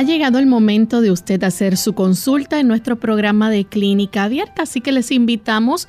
[0.00, 4.62] Ha llegado el momento de usted hacer su consulta en nuestro programa de clínica abierta,
[4.62, 5.88] así que les invitamos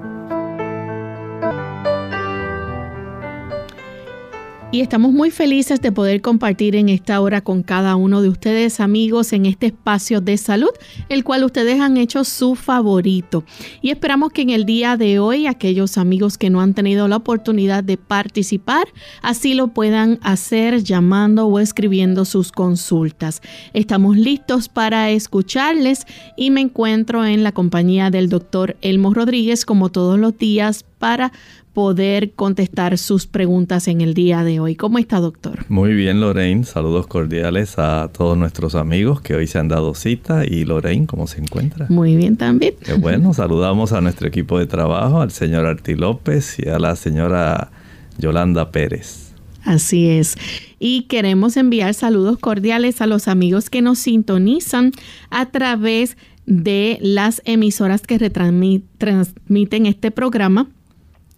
[4.74, 8.80] Y estamos muy felices de poder compartir en esta hora con cada uno de ustedes
[8.80, 10.72] amigos en este espacio de salud,
[11.10, 13.44] el cual ustedes han hecho su favorito.
[13.84, 17.18] Y esperamos que en el día de hoy aquellos amigos que no han tenido la
[17.18, 18.88] oportunidad de participar,
[19.22, 23.44] así lo puedan hacer llamando o escribiendo sus consultas.
[23.74, 29.90] Estamos listos para escucharles y me encuentro en la compañía del doctor Elmo Rodríguez como
[29.90, 31.32] todos los días para
[31.74, 34.76] poder contestar sus preguntas en el día de hoy.
[34.76, 35.66] ¿Cómo está, doctor?
[35.70, 36.64] Muy bien, Lorraine.
[36.64, 40.46] Saludos cordiales a todos nuestros amigos que hoy se han dado cita.
[40.46, 41.88] Y Lorraine, ¿cómo se encuentra?
[41.90, 42.76] Muy bien también.
[42.84, 46.96] Qué bueno, saludamos a nuestro equipo de trabajo, al señor Arti López y a la
[46.96, 47.72] señora
[48.20, 49.34] Yolanda Pérez.
[49.66, 50.36] Así es.
[50.80, 54.92] Y queremos enviar saludos cordiales a los amigos que nos sintonizan
[55.32, 60.68] a través de las emisoras que retransmiten este programa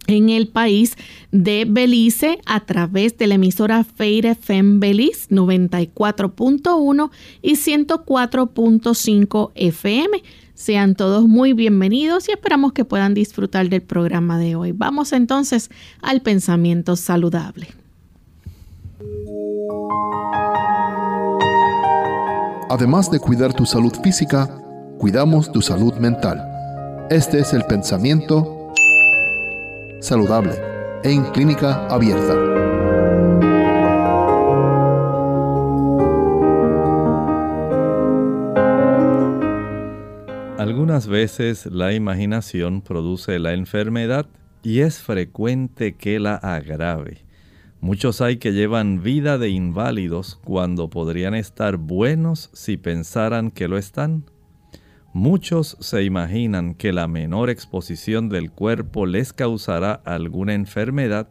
[0.06, 0.96] en el país
[1.32, 7.10] de Belice a través de la emisora Feire FM Belice 94.1
[7.42, 10.22] y 104.5 FM.
[10.54, 14.72] Sean todos muy bienvenidos y esperamos que puedan disfrutar del programa de hoy.
[14.72, 17.68] Vamos entonces al pensamiento saludable.
[22.70, 24.48] Además de cuidar tu salud física,
[24.98, 26.42] cuidamos tu salud mental.
[27.10, 28.55] Este es el pensamiento
[30.06, 30.52] saludable
[31.02, 32.32] en clínica abierta.
[40.58, 44.26] Algunas veces la imaginación produce la enfermedad
[44.62, 47.24] y es frecuente que la agrave.
[47.80, 53.76] Muchos hay que llevan vida de inválidos cuando podrían estar buenos si pensaran que lo
[53.76, 54.24] están.
[55.16, 61.30] Muchos se imaginan que la menor exposición del cuerpo les causará alguna enfermedad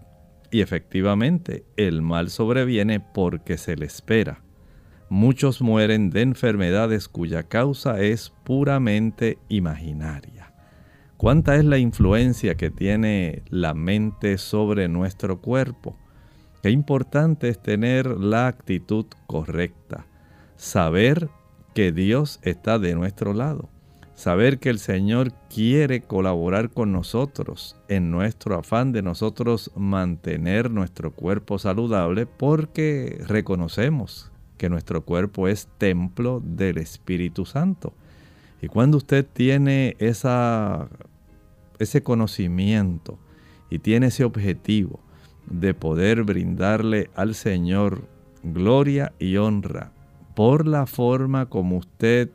[0.49, 4.41] y efectivamente el mal sobreviene porque se le espera.
[5.07, 10.51] Muchos mueren de enfermedades cuya causa es puramente imaginaria.
[11.15, 15.95] ¿Cuánta es la influencia que tiene la mente sobre nuestro cuerpo?
[16.63, 20.07] Qué importante es tener la actitud correcta,
[20.55, 21.29] saber
[21.75, 23.74] que Dios está de nuestro lado
[24.15, 31.11] saber que el Señor quiere colaborar con nosotros en nuestro afán de nosotros mantener nuestro
[31.11, 37.93] cuerpo saludable porque reconocemos que nuestro cuerpo es templo del Espíritu Santo.
[38.61, 40.87] Y cuando usted tiene esa,
[41.77, 43.19] ese conocimiento
[43.69, 45.01] y tiene ese objetivo
[45.45, 48.07] de poder brindarle al Señor
[48.43, 49.91] gloria y honra
[50.35, 52.29] por la forma como usted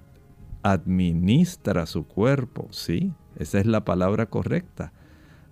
[0.63, 4.93] administra su cuerpo, sí, esa es la palabra correcta.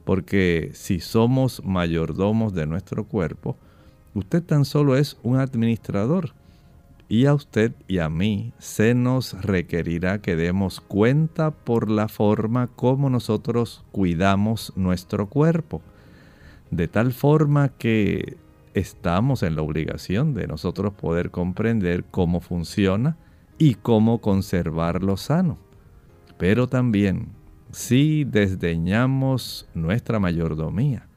[0.05, 3.57] Porque si somos mayordomos de nuestro cuerpo,
[4.15, 6.33] usted tan solo es un administrador.
[7.11, 12.67] y a usted y a mí se nos requerirá que demos cuenta por la forma
[12.67, 15.81] como nosotros cuidamos nuestro cuerpo.
[16.71, 18.37] De tal forma que
[18.75, 23.17] estamos en la obligación de nosotros poder comprender cómo funciona
[23.59, 25.59] y cómo conservarlo sano.
[26.39, 27.29] Pero también,
[27.71, 31.09] si desdeñamos nuestra mayordomía,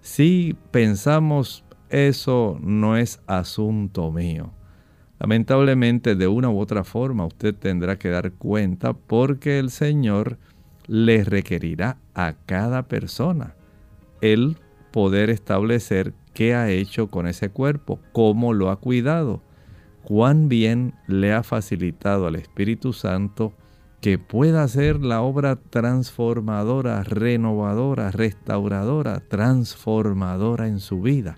[0.00, 4.52] si pensamos eso no es asunto mío,
[5.20, 10.38] Lamentablemente, de una u otra forma, usted tendrá que dar cuenta porque el Señor
[10.86, 13.54] le requerirá a cada persona
[14.22, 14.56] el
[14.92, 19.42] poder establecer qué ha hecho con ese cuerpo, cómo lo ha cuidado,
[20.02, 23.52] cuán bien le ha facilitado al Espíritu Santo
[24.00, 31.36] que pueda hacer la obra transformadora, renovadora, restauradora, transformadora en su vida.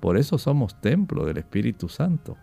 [0.00, 2.36] Por eso somos templo del Espíritu Santo.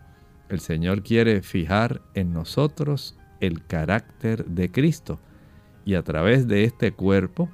[0.48, 5.20] El Señor quiere fijar en nosotros el carácter de Cristo
[5.84, 7.50] y a través de este cuerpo,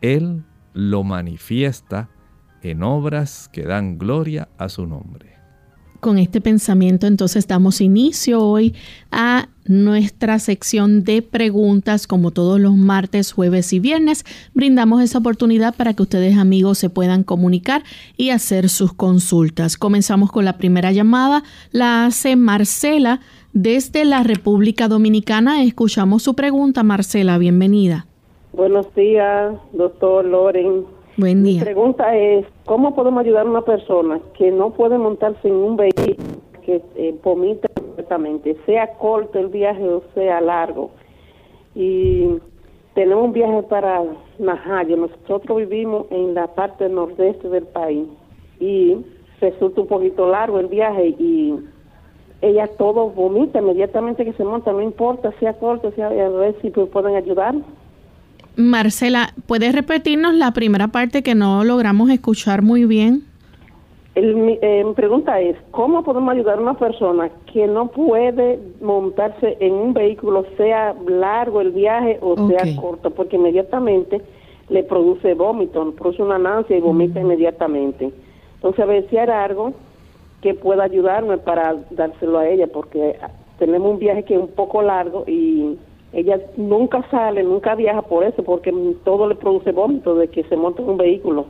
[0.00, 2.08] Él lo manifiesta
[2.62, 5.37] en obras que dan gloria a su nombre.
[6.00, 8.74] Con este pensamiento entonces damos inicio hoy
[9.10, 14.24] a nuestra sección de preguntas como todos los martes, jueves y viernes.
[14.54, 17.82] Brindamos esa oportunidad para que ustedes amigos se puedan comunicar
[18.16, 19.76] y hacer sus consultas.
[19.76, 21.42] Comenzamos con la primera llamada.
[21.72, 23.18] La hace Marcela
[23.52, 25.64] desde la República Dominicana.
[25.64, 27.38] Escuchamos su pregunta, Marcela.
[27.38, 28.06] Bienvenida.
[28.52, 30.84] Buenos días, doctor Loren.
[31.16, 31.58] Buen día.
[31.58, 35.76] Mi pregunta es, ¿cómo podemos ayudar a una persona que no puede montarse en un
[35.76, 36.16] vehículo
[36.62, 40.90] que eh, vomita completamente, sea corto el viaje o sea largo?
[41.74, 42.28] Y
[42.94, 44.02] tenemos un viaje para
[44.38, 44.96] Najayo.
[44.98, 48.06] Nosotros vivimos en la parte nordeste del país
[48.60, 48.98] y
[49.40, 51.54] resulta un poquito largo el viaje y
[52.42, 56.70] ella todo vomita inmediatamente que se monta, no importa sea corto, sea a ver si
[56.70, 57.54] pueden ayudar.
[58.58, 63.22] Marcela, ¿puedes repetirnos la primera parte que no logramos escuchar muy bien?
[64.16, 69.74] Eh, mi, pregunta es, ¿cómo podemos ayudar a una persona que no puede montarse en
[69.74, 73.10] un vehículo, sea largo el viaje o sea corto?
[73.10, 74.20] Porque inmediatamente
[74.70, 77.22] le produce vómito, produce una náusea y vomita mm.
[77.22, 78.10] inmediatamente.
[78.56, 79.72] Entonces, a ver si hay algo
[80.42, 83.16] que pueda ayudarme para dárselo a ella, porque
[83.60, 85.78] tenemos un viaje que es un poco largo y
[86.12, 88.72] ella nunca sale, nunca viaja por eso, porque
[89.04, 91.46] todo le produce vómito de que se monta en un vehículo.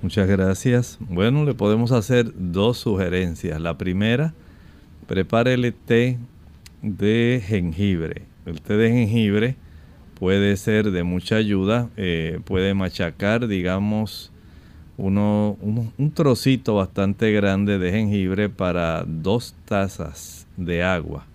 [0.00, 0.98] Muchas gracias.
[1.00, 3.60] Bueno, le podemos hacer dos sugerencias.
[3.60, 4.32] La primera,
[5.08, 6.18] prepárele té
[6.82, 8.22] de jengibre.
[8.46, 9.56] El té de jengibre
[10.20, 11.88] puede ser de mucha ayuda.
[11.96, 14.30] Eh, puede machacar, digamos,
[14.96, 21.26] uno, un trocito bastante grande de jengibre para dos tazas de agua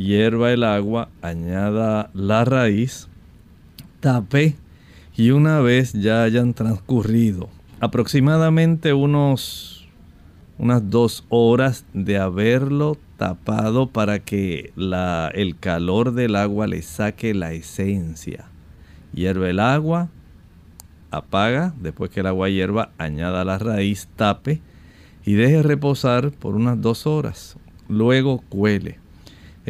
[0.00, 3.08] hierva el agua, añada la raíz,
[4.00, 4.56] tape
[5.14, 7.50] y una vez ya hayan transcurrido
[7.80, 9.88] aproximadamente unos
[10.56, 17.32] unas dos horas de haberlo tapado para que la, el calor del agua le saque
[17.32, 18.44] la esencia.
[19.14, 20.10] Hierve el agua,
[21.10, 24.60] apaga, después que el agua hierva, añada la raíz, tape
[25.24, 27.56] y deje reposar por unas dos horas.
[27.88, 28.99] Luego cuele.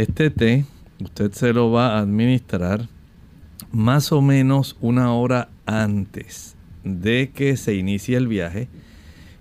[0.01, 0.65] Este té
[0.99, 2.89] usted se lo va a administrar
[3.71, 8.69] más o menos una hora antes de que se inicie el viaje.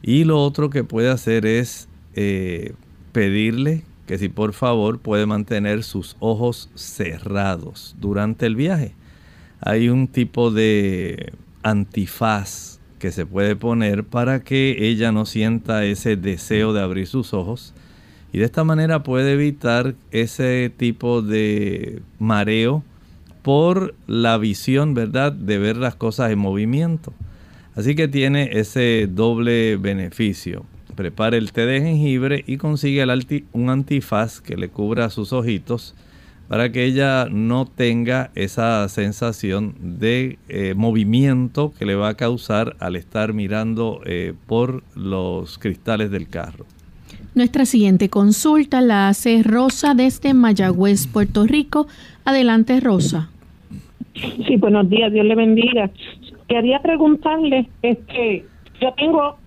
[0.01, 2.73] Y lo otro que puede hacer es eh,
[3.13, 8.95] pedirle que si por favor puede mantener sus ojos cerrados durante el viaje.
[9.61, 11.31] Hay un tipo de
[11.63, 17.33] antifaz que se puede poner para que ella no sienta ese deseo de abrir sus
[17.33, 17.73] ojos
[18.31, 22.83] y de esta manera puede evitar ese tipo de mareo
[23.41, 27.13] por la visión, ¿verdad?, de ver las cosas en movimiento.
[27.75, 30.65] Así que tiene ese doble beneficio.
[30.95, 33.05] Prepare el té de jengibre y consigue
[33.53, 35.95] un antifaz que le cubra sus ojitos
[36.49, 42.75] para que ella no tenga esa sensación de eh, movimiento que le va a causar
[42.79, 46.65] al estar mirando eh, por los cristales del carro.
[47.39, 51.87] Nuestra siguiente consulta la hace Rosa desde Mayagüez, Puerto Rico.
[52.25, 53.29] Adelante, Rosa.
[54.45, 55.89] Sí, buenos días, Dios le bendiga.
[56.49, 58.45] Quería preguntarle, que
[58.81, 59.37] yo tengo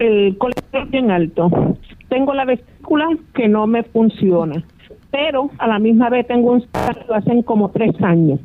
[0.00, 1.76] el colesterol bien alto,
[2.08, 4.64] tengo la vesícula que no me funciona,
[5.12, 6.64] pero a la misma vez tengo un
[7.06, 8.40] lo hacen como tres años.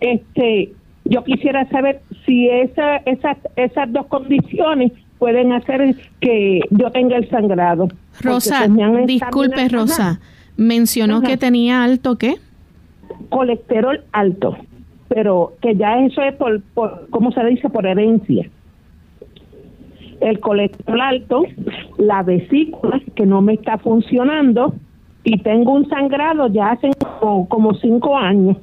[0.00, 0.72] Este,
[1.04, 4.92] yo quisiera saber si esa, esas, esas dos condiciones
[5.22, 7.86] pueden hacer que yo tenga el sangrado.
[8.22, 8.66] Rosa,
[9.06, 10.18] disculpe Rosa,
[10.56, 12.38] mencionó que tenía alto qué?
[13.28, 14.56] Colesterol alto,
[15.06, 17.70] pero que ya eso es por, por ¿cómo se dice?
[17.70, 18.50] Por herencia.
[20.20, 21.44] El colesterol alto,
[21.98, 24.74] la vesícula que no me está funcionando
[25.22, 28.56] y tengo un sangrado ya hace como, como cinco años.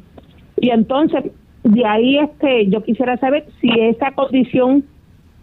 [0.57, 1.23] Y entonces,
[1.63, 4.83] de ahí este, yo quisiera saber si esa condición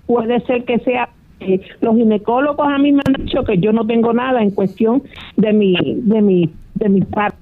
[0.06, 1.08] puede ser que sea
[1.40, 5.02] eh, los ginecólogos a mí me han dicho que yo no tengo nada en cuestión
[5.36, 7.36] de mi de mi de mi parte.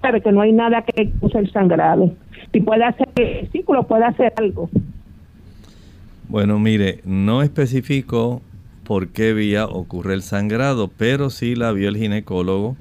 [0.00, 2.12] Sabe que no hay nada que use el sangrado.
[2.52, 4.70] Si puede hacer el ciclo puede hacer algo.
[6.28, 8.40] Bueno mire no especificó
[8.84, 12.76] por qué vía ocurre el sangrado pero sí la vio el ginecólogo.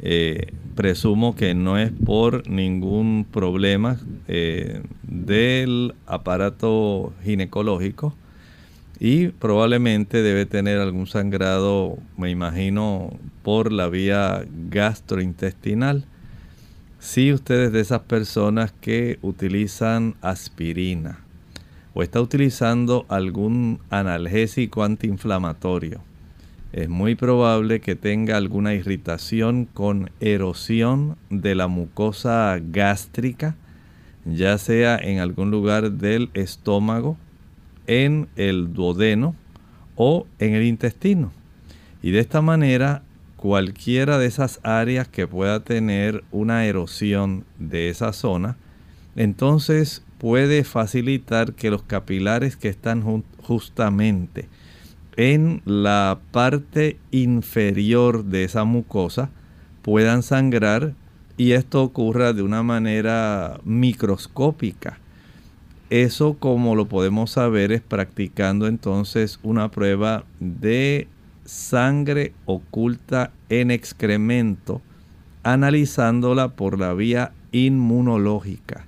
[0.00, 3.96] Eh, presumo que no es por ningún problema
[4.28, 8.14] eh, del aparato ginecológico
[9.00, 13.12] y probablemente debe tener algún sangrado, me imagino,
[13.42, 16.04] por la vía gastrointestinal.
[16.98, 21.20] Si usted es de esas personas que utilizan aspirina
[21.94, 26.00] o está utilizando algún analgésico antiinflamatorio,
[26.72, 33.54] es muy probable que tenga alguna irritación con erosión de la mucosa gástrica,
[34.24, 37.16] ya sea en algún lugar del estómago
[37.88, 39.34] en el duodeno
[39.96, 41.32] o en el intestino.
[42.00, 43.02] Y de esta manera,
[43.36, 48.56] cualquiera de esas áreas que pueda tener una erosión de esa zona,
[49.16, 54.48] entonces puede facilitar que los capilares que están justamente
[55.16, 59.30] en la parte inferior de esa mucosa
[59.82, 60.94] puedan sangrar
[61.36, 64.98] y esto ocurra de una manera microscópica
[65.90, 71.08] eso como lo podemos saber es practicando entonces una prueba de
[71.44, 74.82] sangre oculta en excremento,
[75.42, 78.84] analizándola por la vía inmunológica.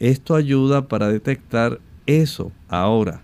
[0.00, 2.50] Esto ayuda para detectar eso.
[2.68, 3.20] Ahora,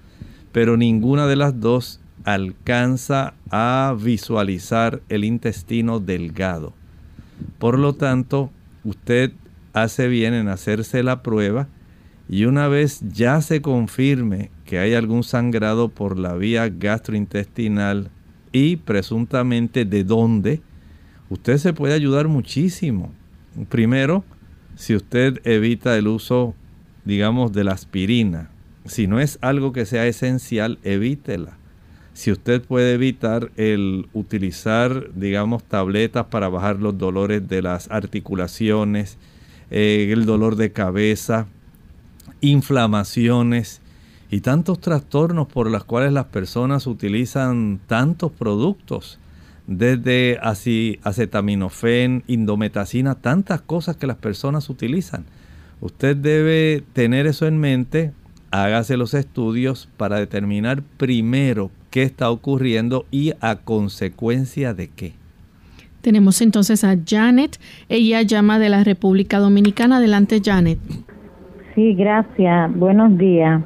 [0.53, 6.73] pero ninguna de las dos alcanza a visualizar el intestino delgado.
[7.59, 8.51] Por lo tanto,
[8.85, 9.33] usted
[9.73, 11.69] hace bien en hacerse la prueba
[12.29, 18.11] y una vez ya se confirme que hay algún sangrado por la vía gastrointestinal
[18.53, 20.61] y presuntamente de dónde,
[21.31, 23.13] usted se puede ayudar muchísimo.
[23.69, 24.25] Primero,
[24.75, 26.55] si usted evita el uso
[27.09, 28.51] digamos, de la aspirina.
[28.85, 31.57] Si no es algo que sea esencial, evítela.
[32.13, 39.17] Si usted puede evitar el utilizar, digamos, tabletas para bajar los dolores de las articulaciones,
[39.71, 41.47] eh, el dolor de cabeza,
[42.43, 43.81] inflamaciones
[44.31, 49.19] y tantos trastornos por los cuales las personas utilizan tantos productos,
[49.67, 55.25] desde acetaminofén, indometacina, tantas cosas que las personas utilizan.
[55.81, 58.13] Usted debe tener eso en mente,
[58.51, 65.13] hágase los estudios para determinar primero qué está ocurriendo y a consecuencia de qué.
[66.01, 67.59] Tenemos entonces a Janet,
[67.89, 69.99] ella llama de la República Dominicana.
[69.99, 70.79] Adelante, Janet.
[71.75, 72.75] Sí, gracias.
[72.77, 73.63] Buenos días.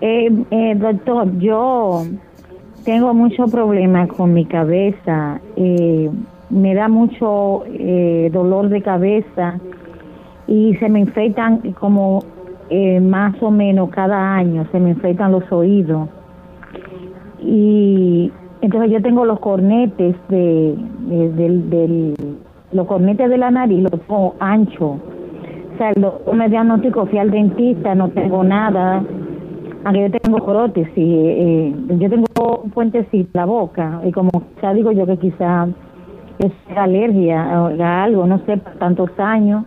[0.00, 2.04] Eh, eh, doctor, yo
[2.84, 5.40] tengo mucho problema con mi cabeza.
[5.56, 6.10] Eh,
[6.50, 7.64] me da mucho
[8.32, 9.60] dolor de cabeza
[10.48, 12.22] y se me infectan como
[12.70, 16.08] eh, más o menos cada año, se me infectan los oídos.
[17.40, 20.74] Y entonces yo tengo los cornetes de,
[21.08, 22.14] del,
[22.72, 24.98] los cornetes de la nariz, los pongo ancho.
[25.74, 29.02] O sea, el me diagnostico, fui al dentista, no tengo nada.
[29.84, 34.74] Aunque yo tengo prótesis, eh, yo tengo un puentecito en la boca, y como ya
[34.74, 35.68] digo yo que quizá
[36.38, 39.64] es alergia a algo, no sé, tantos años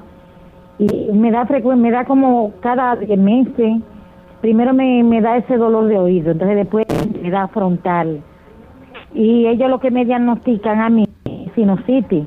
[0.80, 3.82] y me da frecuencia, me da como cada 10 meses.
[4.42, 6.86] Primero me, me da ese dolor de oído, entonces después
[7.22, 8.22] me da frontal.
[9.14, 11.06] Y ellos lo que me diagnostican a mí
[11.54, 12.26] sinusitis.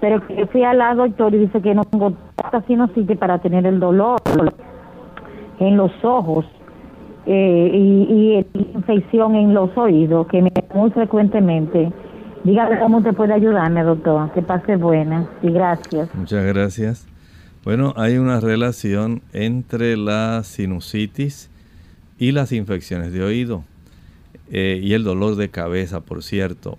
[0.00, 3.80] Pero que fui al doctor y dice que no tengo tanta sinusitis para tener el
[3.80, 4.20] dolor
[5.58, 6.46] en los ojos
[7.26, 11.92] eh, y, y infección en los oídos, que me muy frecuentemente.
[12.44, 14.30] Dígame cómo usted puede ayudarme, doctor.
[14.32, 15.26] Que pase buena.
[15.42, 16.14] Y gracias.
[16.14, 17.06] Muchas gracias.
[17.62, 21.50] Bueno, hay una relación entre la sinusitis
[22.18, 23.64] y las infecciones de oído.
[24.52, 26.78] eh, y el dolor de cabeza, por cierto.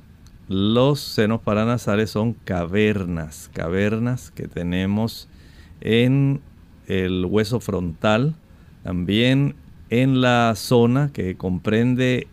[0.49, 5.29] Los senos paranasales son cavernas, cavernas que tenemos
[5.79, 6.41] en
[6.87, 8.35] el hueso frontal,
[8.83, 9.55] también
[9.89, 12.27] en la zona que comprende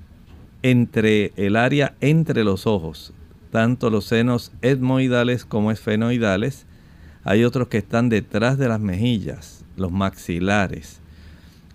[0.62, 3.12] entre el área entre los ojos,
[3.52, 6.67] tanto los senos etmoidales como esfenoidales.
[7.25, 11.01] Hay otros que están detrás de las mejillas, los maxilares.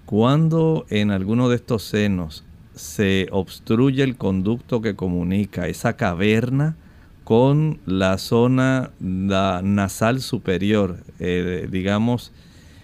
[0.06, 2.44] Cuando en alguno de estos senos
[2.76, 6.76] se obstruye el conducto que comunica esa caverna
[7.24, 12.34] con la zona nasal superior, eh, digamos,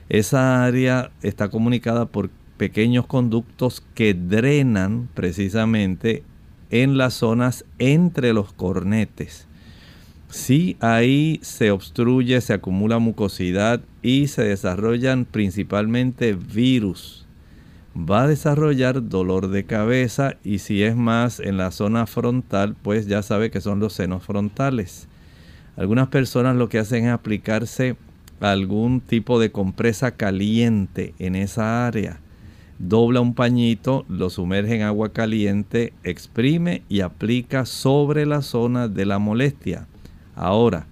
[0.08, 6.24] esa área está comunicada por pequeños conductos que drenan precisamente
[6.72, 9.49] en las zonas entre los cornetes.
[10.30, 17.26] Si ahí se obstruye, se acumula mucosidad y se desarrollan principalmente virus,
[17.96, 23.08] va a desarrollar dolor de cabeza y si es más en la zona frontal, pues
[23.08, 25.08] ya sabe que son los senos frontales.
[25.76, 27.98] Algunas personas lo que hacen es aplicarse
[28.40, 32.20] algún tipo de compresa caliente en esa área
[32.80, 39.06] dobla un pañito, lo sumerge en agua caliente, exprime y aplica sobre la zona de
[39.06, 39.89] la molestia.
[40.40, 40.88] Ahora,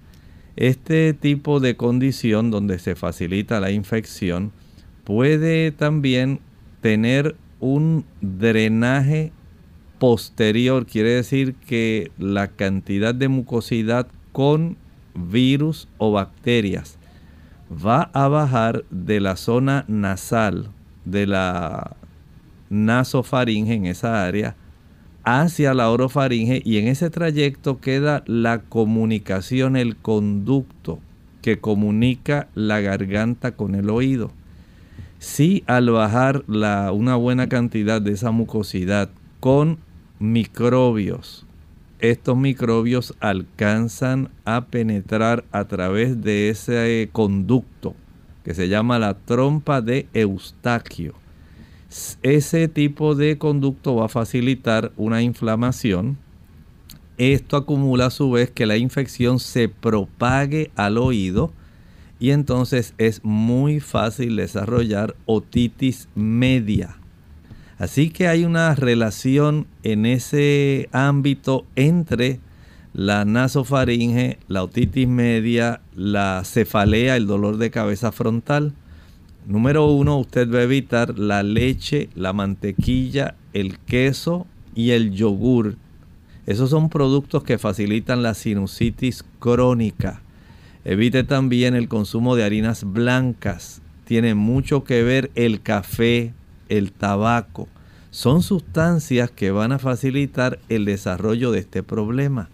[0.56, 4.52] este tipo de condición donde se facilita la infección
[5.04, 6.40] puede también
[6.82, 9.32] tener un drenaje
[9.98, 14.76] posterior, quiere decir que la cantidad de mucosidad con
[15.14, 16.98] virus o bacterias
[17.72, 20.68] va a bajar de la zona nasal
[21.06, 21.96] de la
[22.68, 24.56] nasofaringe en esa área
[25.30, 31.00] hacia la orofaringe y en ese trayecto queda la comunicación, el conducto
[31.42, 34.30] que comunica la garganta con el oído.
[35.18, 39.78] Si al bajar la, una buena cantidad de esa mucosidad con
[40.18, 41.44] microbios,
[41.98, 47.94] estos microbios alcanzan a penetrar a través de ese conducto
[48.44, 51.12] que se llama la trompa de Eustaquio.
[52.22, 56.18] Ese tipo de conducto va a facilitar una inflamación.
[57.16, 61.52] Esto acumula a su vez que la infección se propague al oído
[62.20, 66.96] y entonces es muy fácil desarrollar otitis media.
[67.78, 72.40] Así que hay una relación en ese ámbito entre
[72.92, 78.74] la nasofaringe, la otitis media, la cefalea, el dolor de cabeza frontal.
[79.48, 85.76] Número uno, usted a evitar la leche, la mantequilla, el queso y el yogur.
[86.44, 90.20] Esos son productos que facilitan la sinusitis crónica.
[90.84, 93.80] Evite también el consumo de harinas blancas.
[94.04, 96.34] Tiene mucho que ver el café,
[96.68, 97.68] el tabaco.
[98.10, 102.50] Son sustancias que van a facilitar el desarrollo de este problema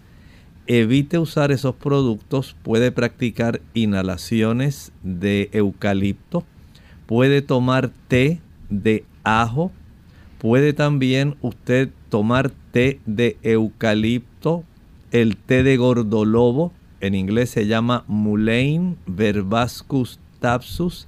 [0.67, 6.43] evite usar esos productos, puede practicar inhalaciones de eucalipto,
[7.05, 8.39] puede tomar té
[8.69, 9.71] de ajo,
[10.37, 14.63] puede también usted tomar té de eucalipto,
[15.11, 21.07] el té de gordolobo, en inglés se llama Mullein verbascus tapsus,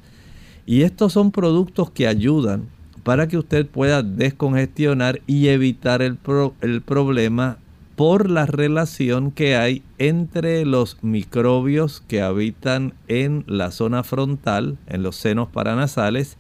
[0.66, 2.68] y estos son productos que ayudan
[3.04, 6.18] para que usted pueda descongestionar y evitar el,
[6.62, 7.58] el problema
[7.98, 15.02] por la relación que hay entre los microbios que habitan en la zona frontal, en
[15.02, 16.38] los senos paranasales,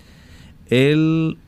[0.67, 1.39] el,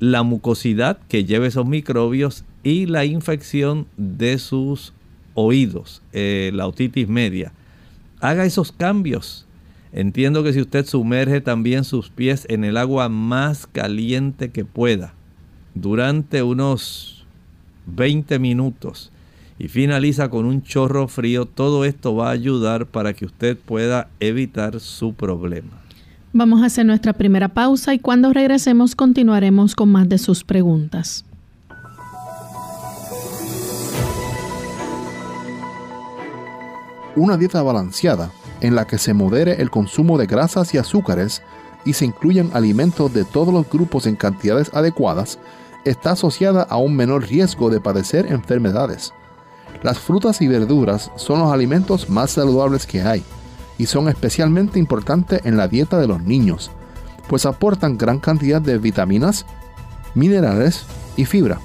[0.00, 4.94] la mucosidad que lleva esos microbios y la infección de sus
[5.34, 7.52] oídos, eh, la otitis media.
[8.20, 9.46] Haga esos cambios.
[9.92, 15.12] Entiendo que si usted sumerge también sus pies en el agua más caliente que pueda,
[15.74, 17.26] durante unos
[17.84, 19.12] 20 minutos,
[19.58, 21.46] y finaliza con un chorro frío.
[21.46, 25.82] Todo esto va a ayudar para que usted pueda evitar su problema.
[26.32, 31.24] Vamos a hacer nuestra primera pausa y cuando regresemos continuaremos con más de sus preguntas.
[37.16, 41.42] Una dieta balanceada en la que se modere el consumo de grasas y azúcares
[41.84, 45.38] y se incluyan alimentos de todos los grupos en cantidades adecuadas
[45.84, 49.12] está asociada a un menor riesgo de padecer enfermedades.
[49.82, 53.22] Las frutas y verduras son los alimentos más saludables que hay
[53.78, 56.70] y son especialmente importantes en la dieta de los niños,
[57.28, 59.46] pues aportan gran cantidad de vitaminas,
[60.14, 60.84] minerales
[61.16, 61.60] y fibra.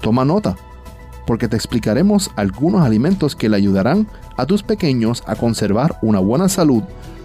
[0.00, 0.56] Toma nota,
[1.26, 6.48] porque te explicaremos algunos alimentos que le ayudarán a tus pequeños a conservar una buena
[6.48, 6.82] salud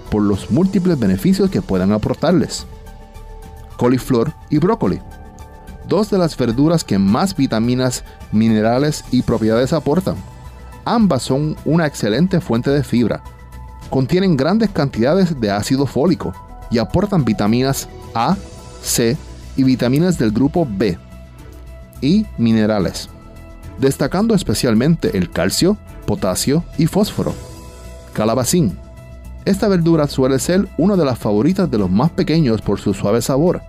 [0.10, 2.66] por los múltiples beneficios que puedan aportarles.
[3.78, 5.02] Coliflor y brócoli.
[5.88, 10.16] Dos de las verduras que más vitaminas, minerales y propiedades aportan.
[10.84, 13.24] Ambas son una excelente fuente de fibra.
[13.90, 16.34] Contienen grandes cantidades de ácido fólico
[16.72, 18.36] y aportan vitaminas A,
[18.82, 19.18] C
[19.56, 20.98] y vitaminas del grupo B
[22.02, 23.10] y minerales,
[23.80, 27.34] destacando especialmente el calcio, potasio y fósforo.
[28.14, 28.78] Calabacín.
[29.46, 33.22] Esta verdura suele ser una de las favoritas de los más pequeños por su suave
[33.22, 33.62] sabor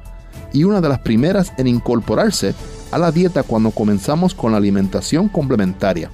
[0.53, 2.55] y una de las primeras en incorporarse
[2.91, 6.11] a la dieta cuando comenzamos con la alimentación complementaria.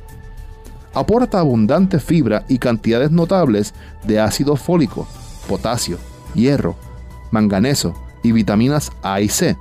[0.95, 5.07] Aporta abundante fibra y cantidades notables de ácido fólico,
[5.49, 5.99] potasio,
[6.35, 6.77] hierro,
[7.31, 9.57] manganeso y vitaminas A y C.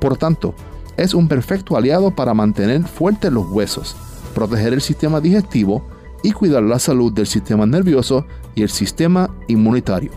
[0.00, 0.54] Por tanto,
[0.96, 3.96] es un perfecto aliado para mantener fuertes los huesos,
[4.34, 5.84] proteger el sistema digestivo
[6.22, 10.12] y cuidar la salud del sistema nervioso y el sistema inmunitario.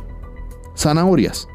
[0.76, 1.48] Zanahorias.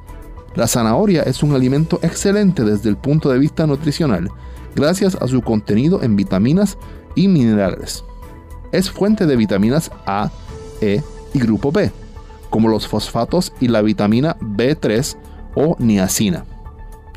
[0.54, 4.28] La zanahoria es un alimento excelente desde el punto de vista nutricional,
[4.74, 6.76] gracias a su contenido en vitaminas
[7.14, 8.04] y minerales.
[8.70, 10.30] Es fuente de vitaminas A,
[10.80, 11.90] E y grupo B,
[12.50, 15.16] como los fosfatos y la vitamina B3
[15.54, 16.44] o niacina.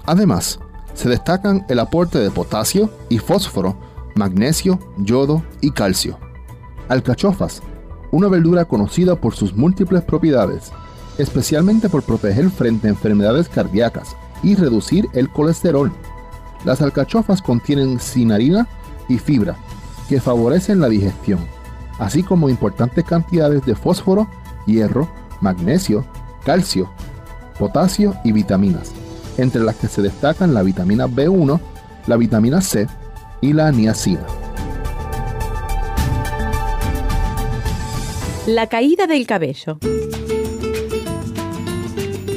[0.05, 0.59] Además,
[0.93, 3.77] se destacan el aporte de potasio y fósforo,
[4.15, 6.17] magnesio, yodo y calcio.
[6.87, 7.61] Alcachofas,
[8.11, 10.71] una verdura conocida por sus múltiples propiedades,
[11.17, 15.91] especialmente por proteger frente a enfermedades cardíacas y reducir el colesterol.
[16.63, 18.67] Las alcachofas contienen cinarina
[19.07, 19.55] y fibra,
[20.09, 21.39] que favorecen la digestión,
[21.99, 24.27] así como importantes cantidades de fósforo,
[24.65, 25.09] hierro,
[25.41, 26.05] magnesio,
[26.43, 26.89] calcio,
[27.57, 28.91] potasio y vitaminas,
[29.37, 31.59] entre las que se destacan la vitamina B1,
[32.07, 32.87] la vitamina C
[33.41, 34.25] y la niacina.
[38.47, 39.79] La caída del cabello.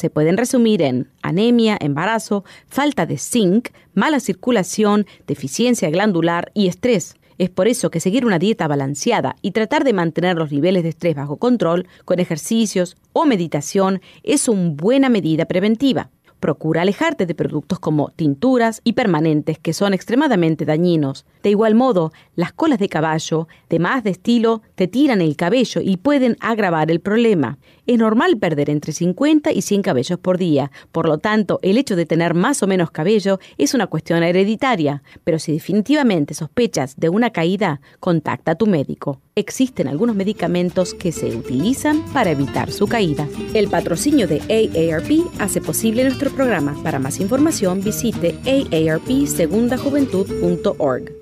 [0.00, 7.16] se pueden resumir en anemia, embarazo, falta de zinc, mala circulación, deficiencia glandular y estrés.
[7.36, 10.88] Es por eso que seguir una dieta balanceada y tratar de mantener los niveles de
[10.88, 16.10] estrés bajo control con ejercicios o meditación es una buena medida preventiva.
[16.40, 21.26] Procura alejarte de productos como tinturas y permanentes que son extremadamente dañinos.
[21.42, 25.82] De igual modo, las colas de caballo, de más de estilo, te tiran el cabello
[25.82, 27.58] y pueden agravar el problema.
[27.86, 31.96] Es normal perder entre 50 y 100 cabellos por día, por lo tanto, el hecho
[31.96, 37.08] de tener más o menos cabello es una cuestión hereditaria, pero si definitivamente sospechas de
[37.08, 39.20] una caída, contacta a tu médico.
[39.34, 43.26] Existen algunos medicamentos que se utilizan para evitar su caída.
[43.54, 46.74] El patrocinio de AARP hace posible nuestro programa.
[46.82, 51.12] Para más información visite aarpsegundajuventud.org.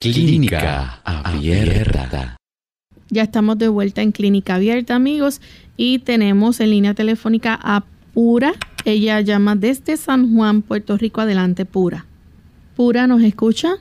[0.00, 2.38] Clínica Abierta.
[3.10, 5.40] Ya estamos de vuelta en Clínica Abierta, amigos,
[5.76, 8.52] y tenemos en línea telefónica a Pura.
[8.84, 11.20] Ella llama desde San Juan, Puerto Rico.
[11.20, 12.06] Adelante, Pura.
[12.76, 13.74] Pura, ¿nos escucha?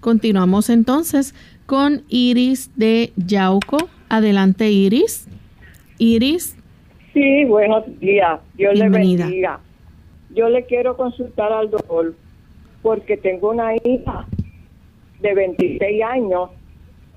[0.00, 1.34] Continuamos entonces
[1.66, 3.88] con Iris de Yauco.
[4.08, 5.28] Adelante, Iris.
[5.98, 6.56] Iris.
[7.12, 8.40] Sí, buenos días.
[8.54, 9.60] Dios le bendiga.
[10.30, 12.14] Yo le quiero consultar al doctor
[12.82, 14.26] porque tengo una hija
[15.20, 16.50] de 26 años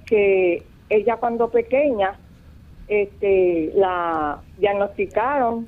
[0.05, 2.19] que ella cuando pequeña
[2.87, 5.67] este la diagnosticaron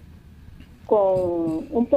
[0.86, 1.88] con un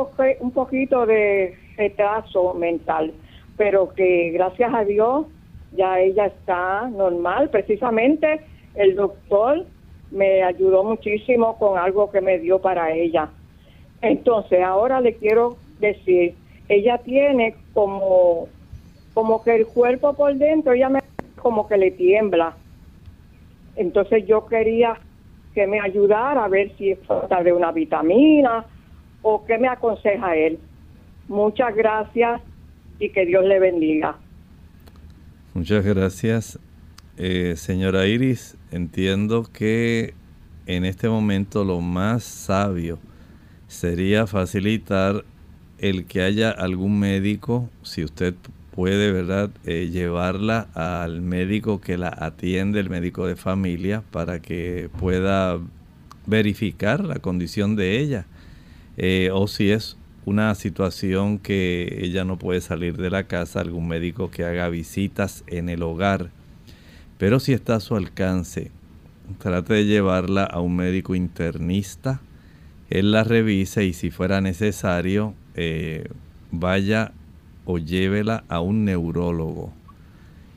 [0.41, 3.13] un poquito de retraso mental,
[3.57, 5.27] pero que gracias a Dios
[5.73, 7.51] ya ella está normal.
[7.51, 8.41] Precisamente
[8.75, 9.67] el doctor
[10.11, 13.29] me ayudó muchísimo con algo que me dio para ella.
[14.09, 16.35] Entonces, ahora le quiero decir,
[16.69, 18.49] ella tiene como
[19.15, 21.01] como que el cuerpo por dentro, ella me
[21.37, 22.55] como que le tiembla.
[23.75, 24.99] Entonces yo quería
[25.55, 28.67] que me ayudara a ver si es falta de una vitamina
[29.23, 30.59] o qué me aconseja él.
[31.29, 32.43] Muchas gracias
[32.99, 34.17] y que Dios le bendiga.
[35.55, 36.59] Muchas gracias.
[37.17, 40.13] Eh, señora Iris, entiendo que
[40.67, 42.99] en este momento lo más sabio
[43.77, 45.25] sería facilitar
[45.79, 48.35] el que haya algún médico, si usted
[48.75, 54.89] puede, ¿verdad?, eh, llevarla al médico que la atiende, el médico de familia, para que
[54.99, 55.59] pueda
[56.27, 58.27] verificar la condición de ella.
[58.97, 63.89] Eh, o si es una situación que ella no puede salir de la casa, algún
[63.89, 66.31] médico que haga visitas en el hogar.
[67.19, 68.71] Pero si está a su alcance,
[69.39, 72.21] trate de llevarla a un médico internista,
[72.91, 76.09] él la revise y si fuera necesario, eh,
[76.51, 77.13] vaya
[77.65, 79.73] o llévela a un neurólogo.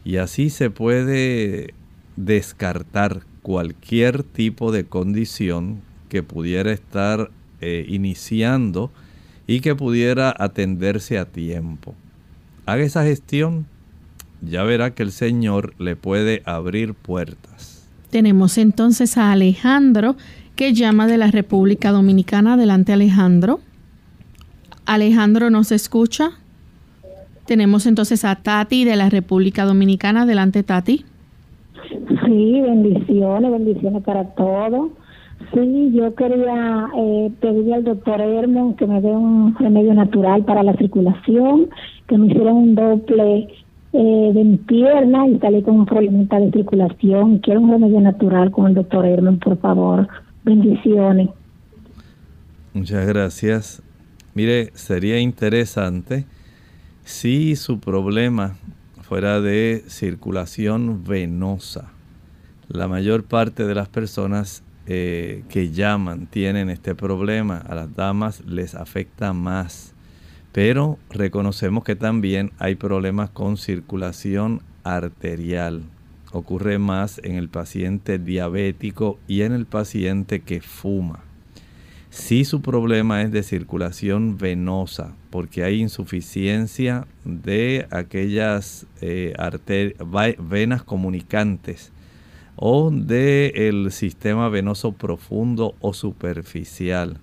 [0.04, 1.74] Y así se puede
[2.16, 8.92] descartar cualquier tipo de condición que pudiera estar eh, iniciando
[9.48, 11.96] y que pudiera atenderse a tiempo.
[12.66, 13.66] Haga esa gestión,
[14.42, 17.88] ya verá que el Señor le puede abrir puertas.
[18.12, 20.16] Tenemos entonces a Alejandro
[20.60, 22.56] que llama de la República Dominicana.
[22.56, 23.62] Adelante Alejandro.
[24.86, 26.32] Alejandro nos escucha.
[27.46, 30.24] Tenemos entonces a Tati de la República Dominicana.
[30.24, 31.06] Adelante Tati.
[32.26, 34.90] Sí, bendiciones, bendiciones para todos.
[35.54, 40.62] Sí, yo quería eh, pedirle al doctor Hermon que me dé un remedio natural para
[40.62, 41.70] la circulación,
[42.06, 43.48] que me hiciera un doble
[43.94, 47.38] eh, de mi pierna y salí con un problema de circulación.
[47.38, 50.10] Quiero un remedio natural con el doctor Hermon, por favor.
[50.44, 51.30] Bendiciones.
[52.74, 53.82] Muchas gracias.
[54.34, 56.26] Mire, sería interesante
[57.04, 58.56] si su problema
[59.02, 61.92] fuera de circulación venosa.
[62.68, 67.58] La mayor parte de las personas eh, que llaman tienen este problema.
[67.58, 69.94] A las damas les afecta más.
[70.52, 75.84] Pero reconocemos que también hay problemas con circulación arterial.
[76.32, 81.24] Ocurre más en el paciente diabético y en el paciente que fuma.
[82.12, 89.36] Si su problema es de circulación venosa, porque hay insuficiencia de aquellas eh,
[90.40, 91.92] venas comunicantes
[92.56, 97.18] o del sistema venoso profundo o superficial.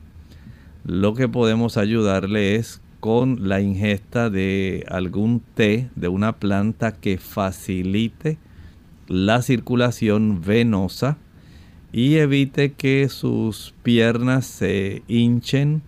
[0.85, 7.19] Lo que podemos ayudarle es con la ingesta de algún té de una planta que
[7.19, 8.39] facilite
[9.09, 11.19] la circulación venosa
[11.93, 15.83] y evite que sus piernas se hinchen,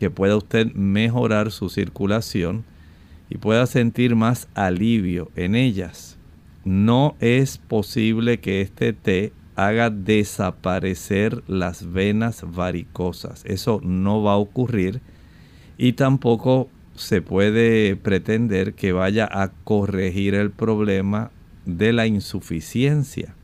[0.00, 2.64] que pueda usted mejorar su circulación
[3.28, 6.18] y pueda sentir más alivio en ellas
[6.64, 13.44] no es posible que este té haga desaparecer las venas varicosas.
[13.44, 15.00] Eso no va a ocurrir
[15.76, 21.30] y tampoco se puede pretender que vaya a corregir el problema
[21.66, 23.34] de la insuficiencia.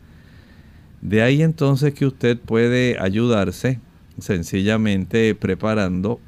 [1.01, 3.81] De ahí entonces que usted puede ayudarse
[4.19, 6.21] sencillamente preparando,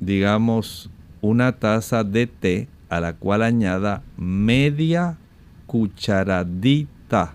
[0.00, 5.18] digamos, una taza de té a la cual añada media
[5.66, 7.34] cucharadita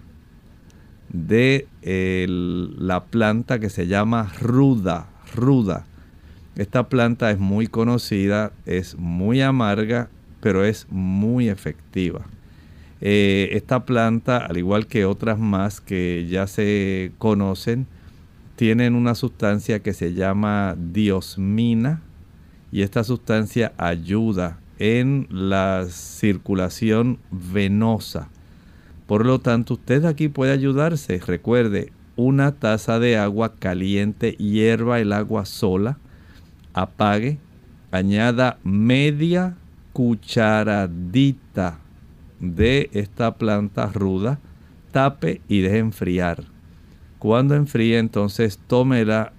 [1.09, 1.67] de
[2.77, 5.85] la planta que se llama ruda, ruda.
[6.55, 12.25] Esta planta es muy conocida, es muy amarga, pero es muy efectiva.
[13.01, 17.87] Eh, esta planta, al igual que otras más que ya se conocen,
[18.55, 22.01] tienen una sustancia que se llama diosmina
[22.71, 28.29] y esta sustancia ayuda en la circulación venosa.
[29.07, 31.19] Por lo tanto, usted aquí puede ayudarse.
[31.25, 35.97] Recuerde, una taza de agua caliente, hierva el agua sola,
[36.73, 37.39] apague,
[37.91, 39.55] añada media
[39.91, 41.79] cucharadita
[42.41, 44.39] de esta planta ruda,
[44.91, 46.43] tape y deje enfriar.
[47.19, 49.31] Cuando enfríe, entonces tómela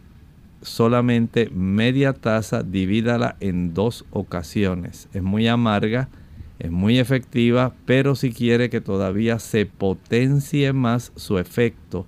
[0.62, 5.08] solamente media taza, divídala en dos ocasiones.
[5.12, 6.08] Es muy amarga,
[6.60, 12.06] es muy efectiva, pero si quiere que todavía se potencie más su efecto,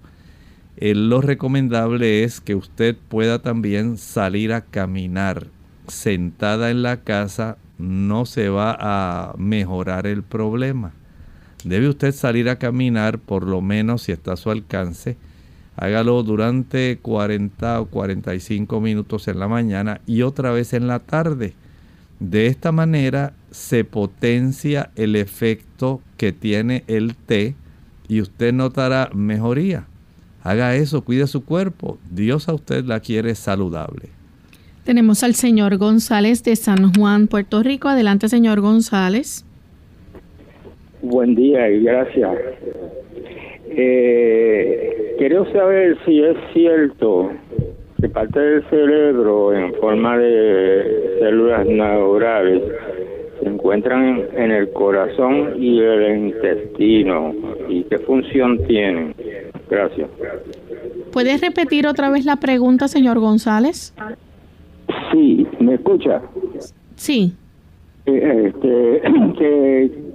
[0.76, 5.48] eh, lo recomendable es que usted pueda también salir a caminar.
[5.88, 10.92] Sentada en la casa no se va a mejorar el problema.
[11.64, 15.16] Debe usted salir a caminar por lo menos si está a su alcance
[15.77, 21.55] Hágalo durante 40 o 45 minutos en la mañana y otra vez en la tarde.
[22.20, 27.57] De esta manera se potencia el efecto que tiene el té
[28.07, 29.87] y usted notará mejoría.
[30.44, 31.99] Haga eso, cuide su cuerpo.
[32.11, 34.13] Dios a usted la quiere saludable.
[34.85, 37.88] Tenemos al señor González de San Juan, Puerto Rico.
[37.88, 39.47] Adelante, señor González.
[41.01, 42.37] Buen día y gracias.
[43.70, 47.33] Eh, quiero saber si es cierto
[47.99, 52.62] que parte del cerebro en forma de células neurales
[53.40, 57.35] se encuentran en el corazón y el intestino
[57.70, 59.14] y qué función tienen.
[59.70, 60.11] Gracias.
[61.11, 63.94] ¿Puede repetir otra vez la pregunta, señor González?
[65.12, 66.22] Sí, ¿me escucha?
[66.96, 67.35] Sí.
[68.07, 69.02] Eh, este,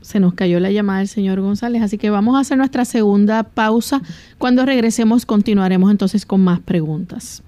[0.00, 3.44] Se nos cayó la llamada del señor González, así que vamos a hacer nuestra segunda
[3.44, 4.02] pausa.
[4.38, 7.44] Cuando regresemos continuaremos entonces con más preguntas.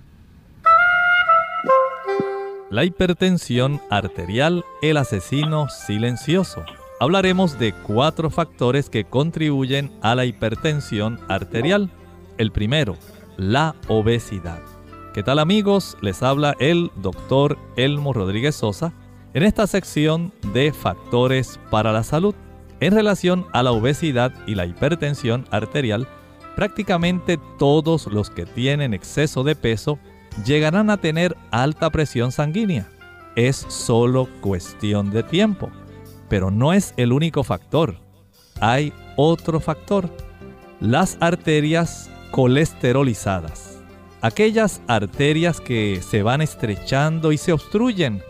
[2.71, 6.65] La hipertensión arterial, el asesino silencioso.
[7.01, 11.91] Hablaremos de cuatro factores que contribuyen a la hipertensión arterial.
[12.39, 12.97] El primero,
[13.37, 14.72] la obesidad.
[15.13, 15.99] ¿Qué tal amigos?
[16.01, 18.95] Les habla el doctor Elmo Rodríguez Sosa
[19.35, 22.35] en esta sección de factores para la salud.
[22.81, 26.09] En relación a la obesidad y la hipertensión arterial,
[26.57, 29.99] prácticamente todos los que tienen exceso de peso
[30.47, 32.89] llegarán a tener alta presión sanguínea.
[33.37, 35.69] Es solo cuestión de tiempo.
[36.31, 37.97] Pero no es el único factor.
[38.61, 40.09] Hay otro factor.
[40.81, 43.72] Las arterias colesterolizadas
[44.23, 48.23] aquellas arterias que se van estrechando y se obstruyen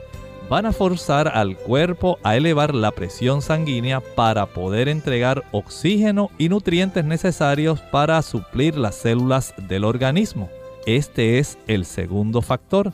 [0.49, 6.49] van a forzar al cuerpo a elevar la presión sanguínea para poder entregar oxígeno y
[6.49, 10.51] nutrientes necesarios para suplir las células del organismo.
[10.85, 12.93] Este es el segundo factor.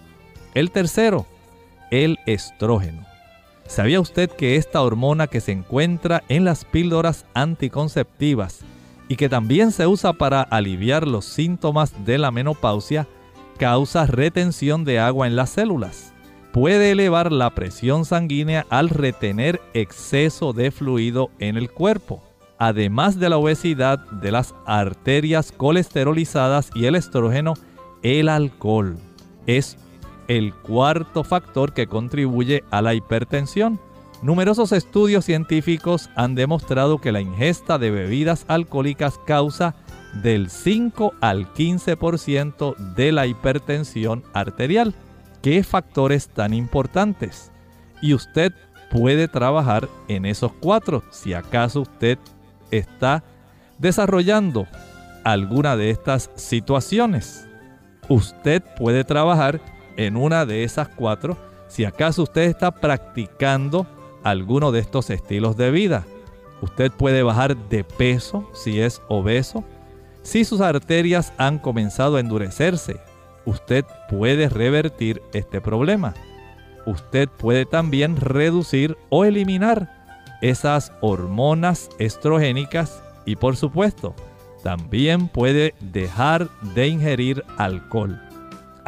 [0.55, 1.27] El tercero,
[1.91, 3.07] el estrógeno.
[3.67, 8.65] ¿Sabía usted que esta hormona que se encuentra en las píldoras anticonceptivas
[9.09, 13.09] y que también se usa para aliviar los síntomas de la menopausia,
[13.59, 16.13] causa retención de agua en las células.
[16.53, 22.23] Puede elevar la presión sanguínea al retener exceso de fluido en el cuerpo.
[22.59, 27.55] Además de la obesidad, de las arterias colesterolizadas y el estrógeno,
[28.03, 28.97] el alcohol
[29.47, 29.79] es
[30.29, 33.81] el cuarto factor que contribuye a la hipertensión.
[34.21, 39.77] Numerosos estudios científicos han demostrado que la ingesta de bebidas alcohólicas causa
[40.23, 44.93] del 5 al 15% de la hipertensión arterial.
[45.41, 47.53] ¿Qué factores tan importantes?
[48.03, 48.53] Y usted
[48.91, 52.19] puede trabajar en esos cuatro si acaso usted
[52.73, 53.23] está
[53.79, 54.67] desarrollando
[55.23, 57.47] alguna de estas situaciones.
[58.09, 59.61] Usted puede trabajar
[59.97, 61.37] en una de esas cuatro
[61.69, 63.87] si acaso usted está practicando
[64.31, 66.07] alguno de estos estilos de vida.
[66.61, 69.65] Usted puede bajar de peso si es obeso.
[70.23, 73.01] Si sus arterias han comenzado a endurecerse,
[73.45, 76.15] usted puede revertir este problema.
[76.87, 79.91] Usted puede también reducir o eliminar
[80.41, 84.15] esas hormonas estrogénicas y por supuesto,
[84.63, 88.21] también puede dejar de ingerir alcohol.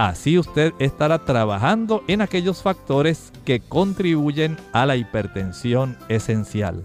[0.00, 6.82] Así usted estará trabajando en aquellos factores que contribuyen a la hipertensión esencial.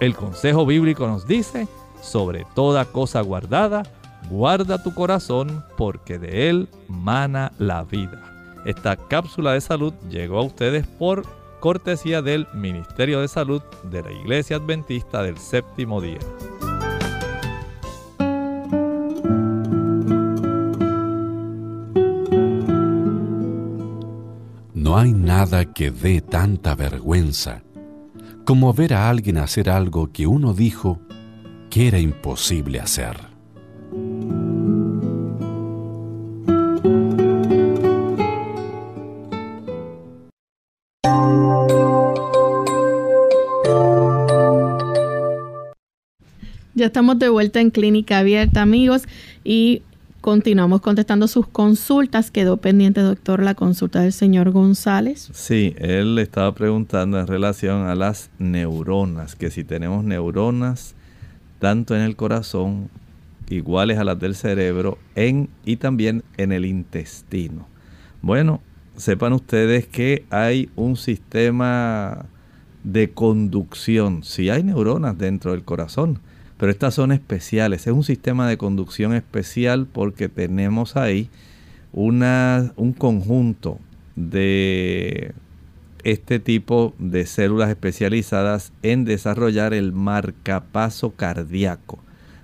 [0.00, 1.66] El consejo bíblico nos dice,
[2.02, 3.84] sobre toda cosa guardada,
[4.28, 8.22] guarda tu corazón porque de él mana la vida.
[8.66, 11.24] Esta cápsula de salud llegó a ustedes por
[11.60, 16.18] cortesía del Ministerio de Salud de la Iglesia Adventista del Séptimo Día.
[24.98, 27.62] Hay nada que dé tanta vergüenza
[28.44, 31.00] como ver a alguien hacer algo que uno dijo
[31.70, 33.16] que era imposible hacer.
[46.74, 49.02] Ya estamos de vuelta en Clínica Abierta, amigos,
[49.44, 49.82] y
[50.28, 52.30] Continuamos contestando sus consultas.
[52.30, 55.30] Quedó pendiente, doctor, la consulta del señor González.
[55.32, 60.94] Sí, él le estaba preguntando en relación a las neuronas, que si tenemos neuronas
[61.60, 62.90] tanto en el corazón,
[63.48, 67.66] iguales a las del cerebro, en y también en el intestino.
[68.20, 68.60] Bueno,
[68.98, 72.26] sepan ustedes que hay un sistema
[72.84, 76.20] de conducción, si hay neuronas dentro del corazón,
[76.58, 77.86] pero estas son especiales.
[77.86, 81.30] Es un sistema de conducción especial porque tenemos ahí
[81.92, 83.78] una, un conjunto
[84.16, 85.32] de
[86.04, 92.00] este tipo de células especializadas en desarrollar el marcapaso cardíaco.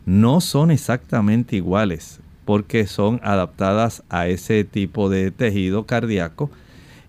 [0.06, 6.50] No son exactamente iguales porque son adaptadas a ese tipo de tejido cardíaco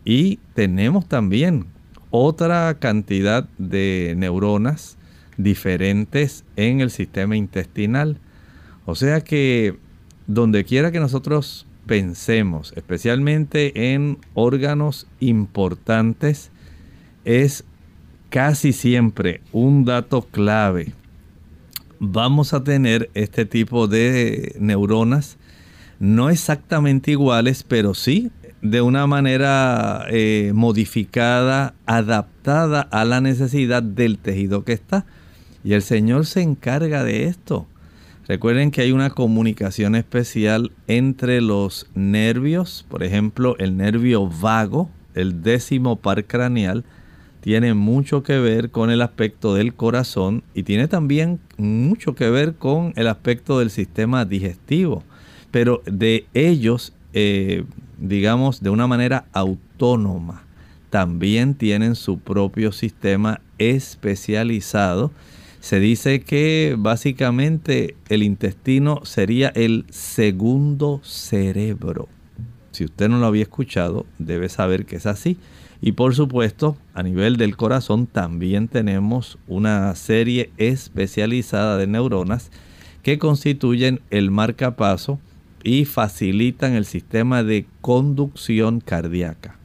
[0.06, 1.68] y tenemos también
[2.10, 4.98] otra cantidad de neuronas
[5.38, 8.18] diferentes en el sistema intestinal.
[8.86, 9.78] O sea que
[10.28, 16.52] donde quiera que nosotros pensemos, especialmente en órganos importantes,
[17.26, 17.64] es
[18.30, 20.94] casi siempre un dato clave
[22.00, 25.38] vamos a tener este tipo de neuronas,
[26.00, 28.32] no exactamente iguales, pero sí
[28.62, 35.06] de una manera eh, modificada, adaptada a la necesidad del tejido que está.
[35.66, 37.66] Y el Señor se encarga de esto.
[38.28, 45.42] Recuerden que hay una comunicación especial entre los nervios, por ejemplo, el nervio vago, el
[45.42, 46.86] décimo par craneal,
[47.42, 52.54] tiene mucho que ver con el aspecto del corazón y tiene también mucho que ver
[52.54, 55.04] con el aspecto del sistema digestivo.
[55.50, 57.64] Pero de ellos, eh,
[57.98, 60.44] digamos, de una manera autónoma,
[60.92, 65.12] también tienen su propio sistema especializado.
[65.66, 72.08] Se dice que básicamente el intestino sería el segundo cerebro.
[72.70, 75.40] Si usted no lo había escuchado, debe saber que es así.
[75.82, 82.52] Y por supuesto, a nivel del corazón también tenemos una serie especializada de neuronas
[83.02, 85.20] que constituyen el marcapaso
[85.64, 89.58] y facilitan el sistema de conducción cardíaca.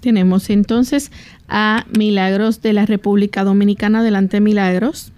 [0.00, 1.12] Tenemos entonces
[1.46, 3.98] a Milagros de la República Dominicana.
[4.00, 5.12] Adelante, Milagros.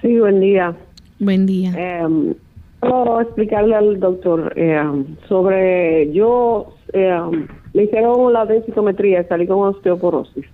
[0.00, 0.74] Sí, buen día.
[1.18, 1.72] Buen día.
[1.76, 2.34] Eh,
[2.80, 9.68] quiero explicarle al doctor em, sobre yo em, me hicieron la densitometría y salí con
[9.68, 10.44] osteoporosis.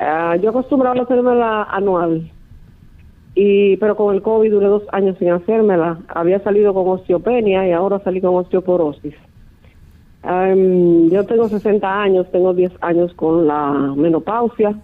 [0.00, 2.28] Uh, yo acostumbraba a hacérmela anual,
[3.36, 5.98] y pero con el COVID duré dos años sin hacérmela.
[6.08, 9.14] Había salido con osteopenia y ahora salí con osteoporosis.
[10.24, 14.74] Um, yo tengo 60 años, tengo 10 años con la menopausia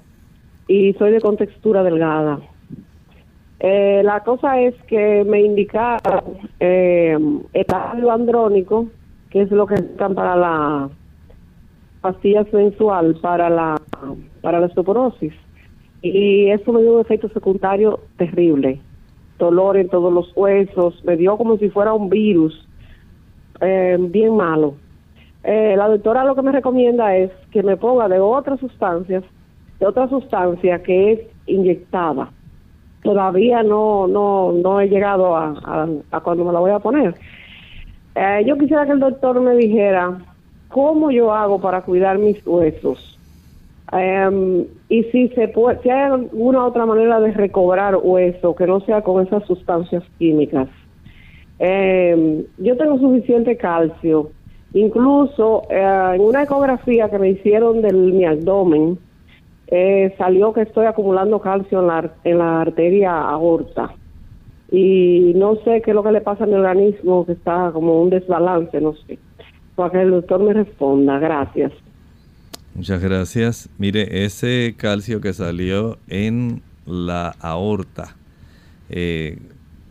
[0.68, 2.40] y soy de contextura delgada.
[3.62, 7.16] Eh, la cosa es que me indicaron eh,
[7.52, 8.86] el ácido andrónico,
[9.28, 10.88] que es lo que están para la
[12.00, 13.78] pastillas mensual para la
[14.40, 15.34] para la osteoporosis
[16.00, 18.80] y eso me dio un efecto secundario terrible.
[19.38, 22.66] Dolor en todos los huesos me dio como si fuera un virus
[23.60, 24.76] eh, bien malo.
[25.44, 29.22] Eh, la doctora lo que me recomienda es que me ponga de otras sustancias
[29.78, 32.30] de otra sustancia que es inyectada
[33.02, 37.14] todavía no no no he llegado a, a, cuando me la voy a poner
[38.14, 40.18] eh, yo quisiera que el doctor me dijera
[40.68, 43.18] cómo yo hago para cuidar mis huesos.
[43.92, 48.80] Em, y si se puede, si hay alguna otra manera de recobrar hueso que no
[48.80, 50.68] sea con esas sustancias químicas.
[51.58, 54.30] Em, yo tengo suficiente calcio.
[54.72, 58.98] Incluso eh, en una ecografía que me hicieron de mi abdomen,
[59.70, 63.94] eh, salió que estoy acumulando calcio en la, en la arteria aorta.
[64.72, 68.00] Y no sé qué es lo que le pasa a mi organismo, que está como
[68.00, 69.18] un desbalance, no sé
[69.80, 71.18] para que el doctor me responda.
[71.18, 71.72] Gracias.
[72.74, 73.70] Muchas gracias.
[73.78, 78.14] Mire, ese calcio que salió en la aorta,
[78.90, 79.38] eh,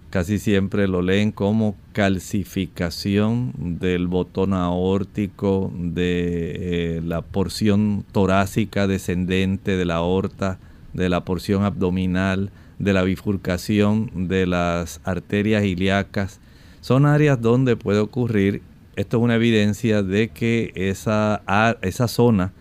[0.09, 9.77] casi siempre lo leen como calcificación del botón aórtico, de eh, la porción torácica descendente
[9.77, 10.59] de la aorta,
[10.93, 16.39] de la porción abdominal, de la bifurcación de las arterias ilíacas.
[16.81, 18.61] Son áreas donde puede ocurrir
[18.99, 21.41] esto es una evidencia de que esa,
[21.81, 22.51] esa zona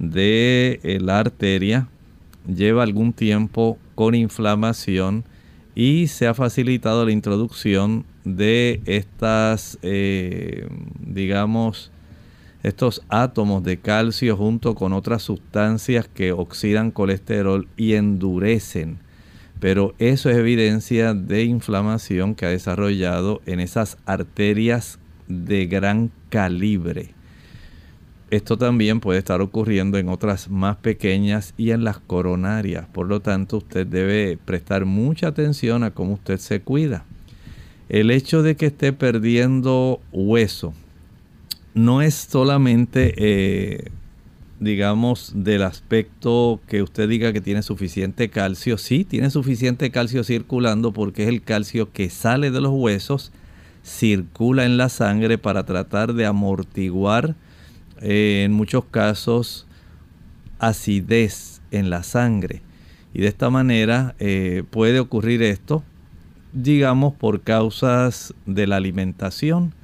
[0.00, 1.86] de eh, la arteria
[2.52, 5.22] lleva algún tiempo con inflamación
[5.78, 10.66] y se ha facilitado la introducción de estas, eh,
[10.98, 11.92] digamos,
[12.64, 18.98] estos átomos de calcio junto con otras sustancias que oxidan colesterol y endurecen.
[19.60, 24.98] Pero eso es evidencia de inflamación que ha desarrollado en esas arterias
[25.28, 27.14] de gran calibre.
[28.30, 32.86] Esto también puede estar ocurriendo en otras más pequeñas y en las coronarias.
[32.92, 37.04] Por lo tanto, usted debe prestar mucha atención a cómo usted se cuida.
[37.88, 40.74] El hecho de que esté perdiendo hueso
[41.72, 43.90] no es solamente, eh,
[44.60, 48.76] digamos, del aspecto que usted diga que tiene suficiente calcio.
[48.76, 53.32] Sí, tiene suficiente calcio circulando porque es el calcio que sale de los huesos
[53.84, 57.34] circula en la sangre para tratar de amortiguar
[58.00, 59.66] eh, en muchos casos
[60.58, 62.62] acidez en la sangre.
[63.14, 65.82] Y de esta manera eh, puede ocurrir esto,
[66.52, 69.74] digamos, por causas de la alimentación.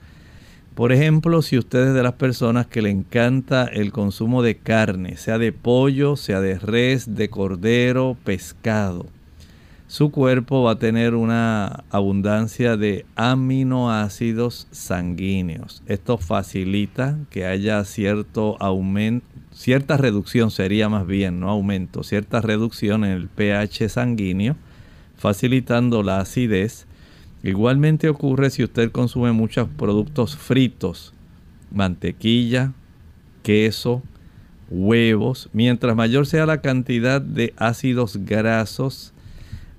[0.74, 5.16] Por ejemplo, si usted es de las personas que le encanta el consumo de carne,
[5.16, 9.06] sea de pollo, sea de res, de cordero, pescado,
[9.86, 15.82] su cuerpo va a tener una abundancia de aminoácidos sanguíneos.
[15.86, 23.04] Esto facilita que haya cierto aumento, cierta reducción sería más bien, no aumento, cierta reducción
[23.04, 24.56] en el pH sanguíneo,
[25.16, 26.86] facilitando la acidez.
[27.42, 31.12] Igualmente ocurre si usted consume muchos productos fritos,
[31.70, 32.72] mantequilla,
[33.42, 34.02] queso,
[34.70, 35.50] huevos.
[35.52, 39.13] Mientras mayor sea la cantidad de ácidos grasos,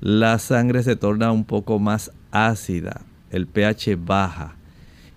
[0.06, 3.02] la sangre se torna un poco más ácida,
[3.32, 4.56] el pH baja.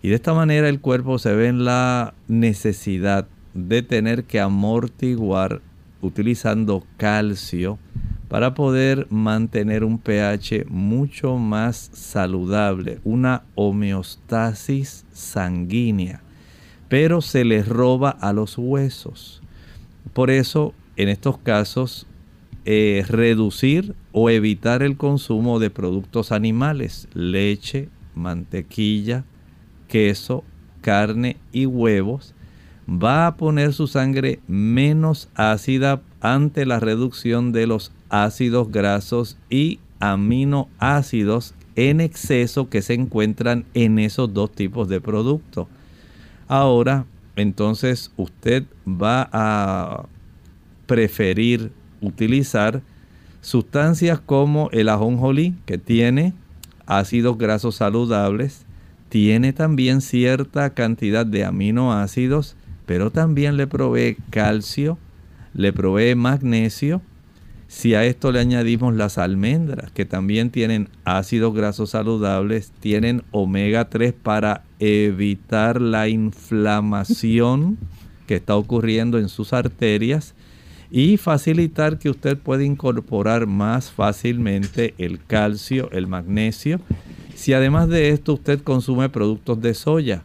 [0.01, 5.61] Y de esta manera el cuerpo se ve en la necesidad de tener que amortiguar
[6.01, 7.79] utilizando calcio
[8.29, 16.23] para poder mantener un pH mucho más saludable, una homeostasis sanguínea,
[16.89, 19.43] pero se les roba a los huesos.
[20.15, 22.08] Por eso, en estos casos,
[22.71, 29.25] eh, reducir o evitar el consumo de productos animales, leche, mantequilla,
[29.89, 30.45] queso,
[30.83, 32.35] carne y huevos,
[32.87, 39.79] va a poner su sangre menos ácida ante la reducción de los ácidos grasos y
[39.99, 45.69] aminoácidos en exceso que se encuentran en esos dos tipos de productos.
[46.49, 50.05] Ahora, entonces usted va a
[50.85, 52.83] preferir utilizar
[53.41, 56.35] sustancias como el ajonjolí, que tiene
[56.87, 58.67] ácidos grasos saludables,
[59.09, 62.57] tiene también cierta cantidad de aminoácidos
[62.89, 64.97] pero también le provee calcio,
[65.53, 67.03] le provee magnesio.
[67.67, 73.91] Si a esto le añadimos las almendras, que también tienen ácidos grasos saludables, tienen omega
[73.91, 77.77] 3 para evitar la inflamación
[78.27, 80.35] que está ocurriendo en sus arterias
[80.91, 86.81] y facilitar que usted pueda incorporar más fácilmente el calcio, el magnesio.
[87.35, 90.23] Si además de esto usted consume productos de soya,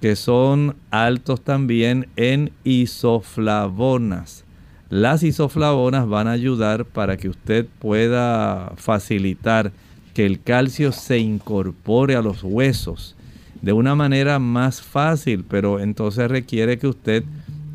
[0.00, 4.44] que son altos también en isoflavonas.
[4.90, 9.72] Las isoflavonas van a ayudar para que usted pueda facilitar
[10.12, 13.16] que el calcio se incorpore a los huesos
[13.62, 17.24] de una manera más fácil, pero entonces requiere que usted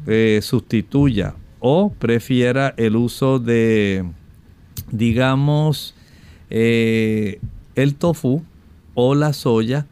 [0.06, 4.06] eh, sustituya o prefiera el uso de,
[4.92, 5.96] digamos,
[6.50, 7.40] eh,
[7.76, 8.44] el tofu
[8.94, 9.86] o la soya,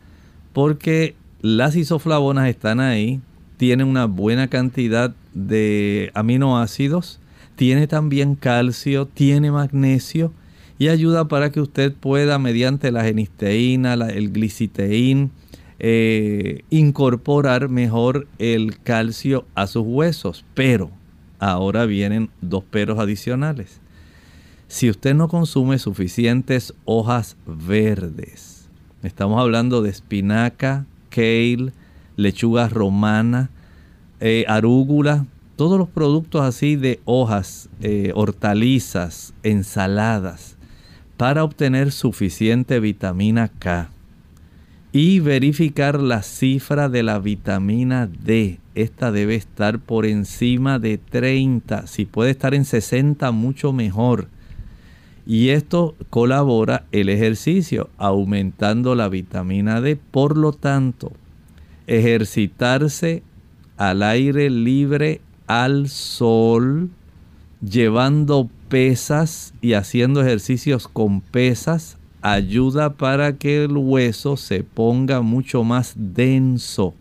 [0.54, 3.22] porque las isoflavonas están ahí,
[3.58, 7.20] tiene una buena cantidad de aminoácidos,
[7.56, 10.32] tiene también calcio, tiene magnesio
[10.80, 15.32] y ayuda para que usted pueda mediante la genisteína, el gliciteín,
[15.80, 20.46] eh, incorporar mejor el calcio a sus huesos.
[20.54, 20.92] Pero
[21.40, 23.80] ahora vienen dos peros adicionales.
[24.68, 28.70] Si usted no consume suficientes hojas verdes,
[29.02, 31.72] estamos hablando de espinaca, kale,
[32.18, 33.50] lechuga romana,
[34.20, 35.26] eh, arúgula,
[35.56, 40.58] todos los productos así de hojas, eh, hortalizas, ensaladas,
[41.18, 43.90] para obtener suficiente vitamina K.
[44.92, 48.60] Y verificar la cifra de la vitamina D.
[48.78, 51.88] Esta debe estar por encima de 30.
[51.88, 54.28] Si puede estar en 60, mucho mejor.
[55.26, 59.96] Y esto colabora el ejercicio, aumentando la vitamina D.
[59.96, 61.12] Por lo tanto,
[61.88, 63.24] ejercitarse
[63.78, 66.92] al aire libre, al sol,
[67.68, 75.64] llevando pesas y haciendo ejercicios con pesas, ayuda para que el hueso se ponga mucho
[75.64, 76.94] más denso,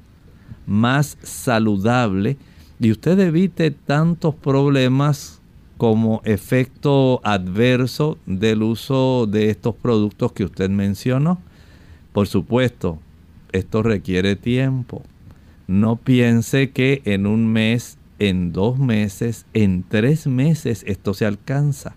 [0.67, 2.37] más saludable
[2.79, 5.41] y usted evite tantos problemas
[5.77, 11.39] como efecto adverso del uso de estos productos que usted mencionó.
[12.13, 12.99] Por supuesto,
[13.53, 15.03] esto requiere tiempo.
[15.67, 21.95] No piense que en un mes, en dos meses, en tres meses esto se alcanza.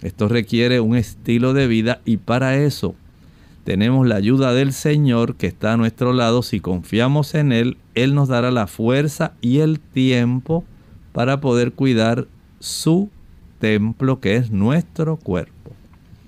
[0.00, 2.94] Esto requiere un estilo de vida y para eso
[3.64, 6.42] tenemos la ayuda del Señor que está a nuestro lado.
[6.42, 10.64] Si confiamos en Él, Él nos dará la fuerza y el tiempo
[11.12, 12.26] para poder cuidar
[12.58, 13.08] su
[13.58, 15.72] templo que es nuestro cuerpo.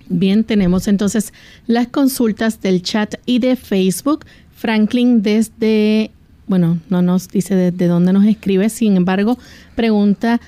[0.08, 1.32] Bien, tenemos entonces
[1.66, 4.26] las consultas del chat y de Facebook.
[4.54, 6.10] Franklin desde,
[6.46, 9.38] bueno, no nos dice desde dónde nos escribe, sin embargo,
[9.74, 10.40] pregunta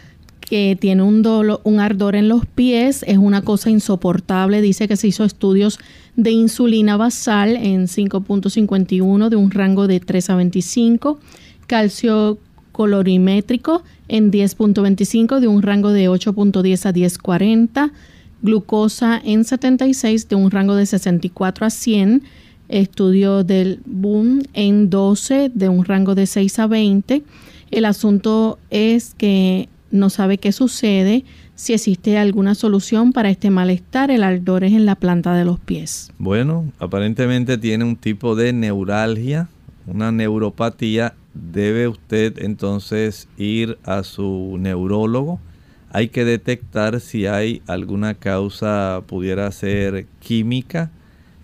[0.55, 4.95] que tiene un dolor, un ardor en los pies, es una cosa insoportable, dice que
[4.97, 5.81] se hizo estudios
[6.15, 11.19] de insulina basal en 5.51 de un rango de 3 a 25,
[11.67, 12.39] calcio
[12.71, 17.91] colorimétrico en 10.25 de un rango de 8.10 a 10.40,
[18.41, 22.23] glucosa en 76 de un rango de 64 a 100,
[22.69, 27.25] estudio del boom en 12 de un rango de 6 a 20.
[27.73, 31.25] El asunto es que no sabe qué sucede,
[31.55, 35.61] si existe alguna solución para este malestar, el ardor es en la planta de los
[35.61, 36.11] pies.
[36.19, 39.49] Bueno, aparentemente tiene un tipo de neuralgia,
[39.87, 41.15] una neuropatía.
[41.33, 45.41] Debe usted entonces ir a su neurólogo.
[45.91, 50.91] Hay que detectar si hay alguna causa, pudiera ser química,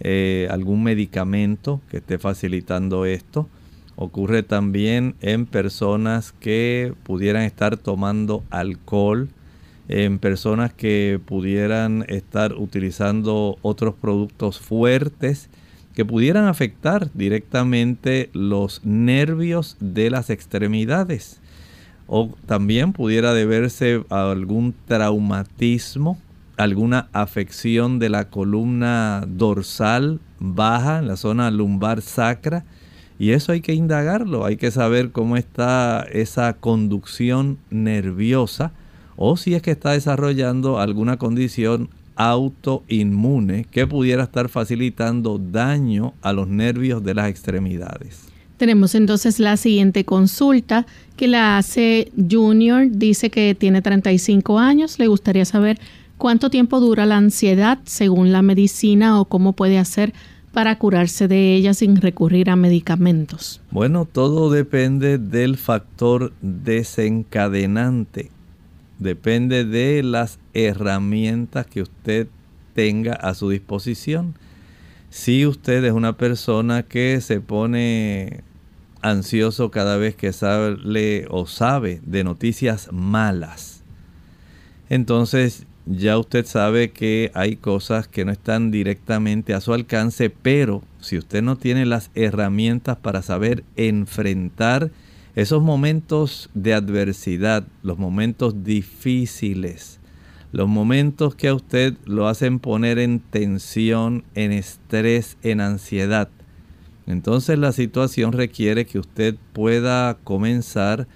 [0.00, 3.48] eh, algún medicamento que esté facilitando esto.
[4.02, 9.28] Ocurre también en personas que pudieran estar tomando alcohol,
[9.88, 15.50] en personas que pudieran estar utilizando otros productos fuertes
[15.94, 21.42] que pudieran afectar directamente los nervios de las extremidades.
[22.06, 26.18] O también pudiera deberse a algún traumatismo,
[26.56, 32.64] alguna afección de la columna dorsal baja en la zona lumbar sacra
[33.20, 38.72] y eso hay que indagarlo, hay que saber cómo está esa conducción nerviosa
[39.16, 46.32] o si es que está desarrollando alguna condición autoinmune que pudiera estar facilitando daño a
[46.32, 48.22] los nervios de las extremidades.
[48.56, 55.08] Tenemos entonces la siguiente consulta que la hace Junior, dice que tiene 35 años, le
[55.08, 55.78] gustaría saber
[56.16, 60.14] cuánto tiempo dura la ansiedad según la medicina o cómo puede hacer
[60.52, 63.60] para curarse de ella sin recurrir a medicamentos?
[63.70, 68.30] Bueno, todo depende del factor desencadenante.
[68.98, 72.28] Depende de las herramientas que usted
[72.74, 74.34] tenga a su disposición.
[75.08, 78.42] Si usted es una persona que se pone
[79.02, 83.82] ansioso cada vez que sabe o sabe de noticias malas,
[84.88, 90.84] entonces ya usted sabe que hay cosas que no están directamente a su alcance, pero
[91.00, 94.92] si usted no tiene las herramientas para saber enfrentar
[95.34, 99.98] esos momentos de adversidad, los momentos difíciles,
[100.52, 106.28] los momentos que a usted lo hacen poner en tensión, en estrés, en ansiedad,
[107.08, 111.08] entonces la situación requiere que usted pueda comenzar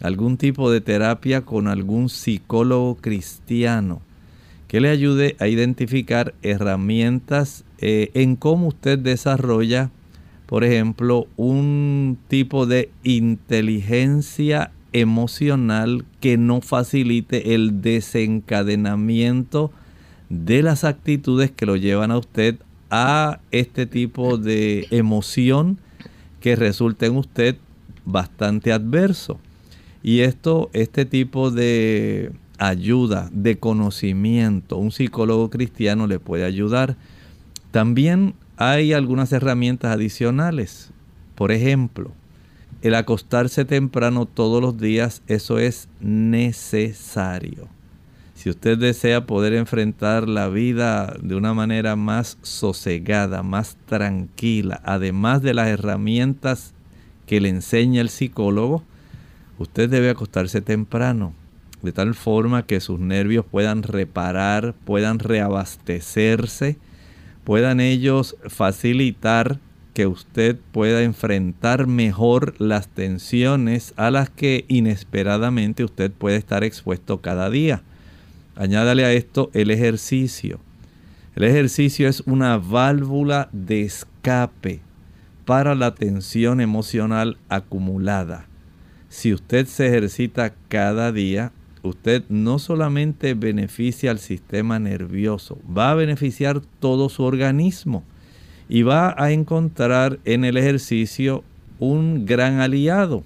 [0.00, 4.02] algún tipo de terapia con algún psicólogo cristiano
[4.70, 9.90] que le ayude a identificar herramientas eh, en cómo usted desarrolla,
[10.46, 19.72] por ejemplo, un tipo de inteligencia emocional que no facilite el desencadenamiento
[20.28, 22.54] de las actitudes que lo llevan a usted
[22.90, 25.78] a este tipo de emoción
[26.38, 27.56] que resulta en usted
[28.04, 29.40] bastante adverso.
[30.04, 32.30] Y esto, este tipo de
[32.60, 34.76] ayuda, de conocimiento.
[34.76, 36.96] Un psicólogo cristiano le puede ayudar.
[37.72, 40.90] También hay algunas herramientas adicionales.
[41.34, 42.12] Por ejemplo,
[42.82, 47.68] el acostarse temprano todos los días, eso es necesario.
[48.34, 55.42] Si usted desea poder enfrentar la vida de una manera más sosegada, más tranquila, además
[55.42, 56.74] de las herramientas
[57.26, 58.82] que le enseña el psicólogo,
[59.58, 61.34] usted debe acostarse temprano
[61.82, 66.76] de tal forma que sus nervios puedan reparar, puedan reabastecerse,
[67.44, 69.58] puedan ellos facilitar
[69.94, 77.20] que usted pueda enfrentar mejor las tensiones a las que inesperadamente usted puede estar expuesto
[77.20, 77.82] cada día.
[78.56, 80.60] Añádale a esto el ejercicio.
[81.34, 84.80] El ejercicio es una válvula de escape
[85.44, 88.46] para la tensión emocional acumulada.
[89.08, 91.52] Si usted se ejercita cada día,
[91.82, 98.04] usted no solamente beneficia al sistema nervioso, va a beneficiar todo su organismo
[98.68, 101.42] y va a encontrar en el ejercicio
[101.78, 103.24] un gran aliado.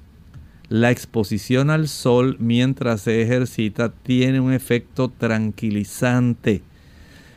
[0.68, 6.62] La exposición al sol mientras se ejercita tiene un efecto tranquilizante.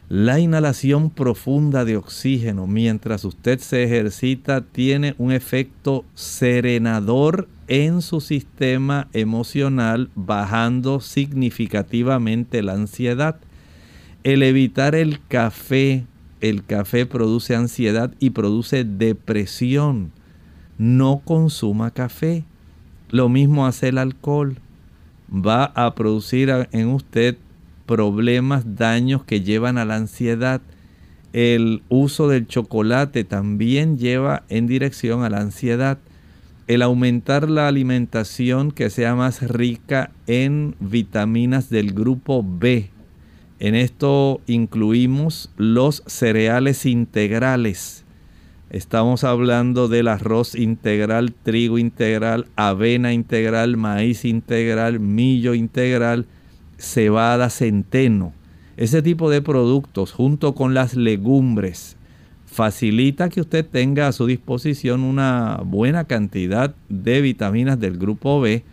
[0.09, 8.21] La inhalación profunda de oxígeno mientras usted se ejercita tiene un efecto serenador en su
[8.21, 13.35] sistema emocional, bajando significativamente la ansiedad.
[14.23, 16.05] El evitar el café,
[16.39, 20.13] el café produce ansiedad y produce depresión.
[20.77, 22.45] No consuma café.
[23.09, 24.57] Lo mismo hace el alcohol.
[25.29, 27.35] Va a producir en usted
[27.87, 30.61] problemas, daños que llevan a la ansiedad.
[31.33, 35.97] El uso del chocolate también lleva en dirección a la ansiedad
[36.67, 42.89] el aumentar la alimentación que sea más rica en vitaminas del grupo B.
[43.59, 48.03] En esto incluimos los cereales integrales.
[48.69, 56.25] Estamos hablando del arroz integral, trigo integral, avena integral, maíz integral, millo integral.
[56.77, 58.33] Cebada, centeno.
[58.77, 61.97] Ese tipo de productos junto con las legumbres
[62.45, 68.63] facilita que usted tenga a su disposición una buena cantidad de vitaminas del grupo B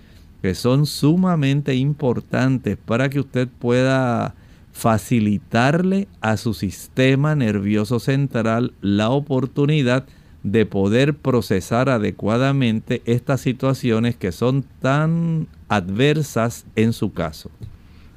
[0.43, 4.35] que son sumamente importantes para que usted pueda
[4.73, 10.05] facilitarle a su sistema nervioso central la oportunidad
[10.43, 17.51] de poder procesar adecuadamente estas situaciones que son tan adversas en su caso.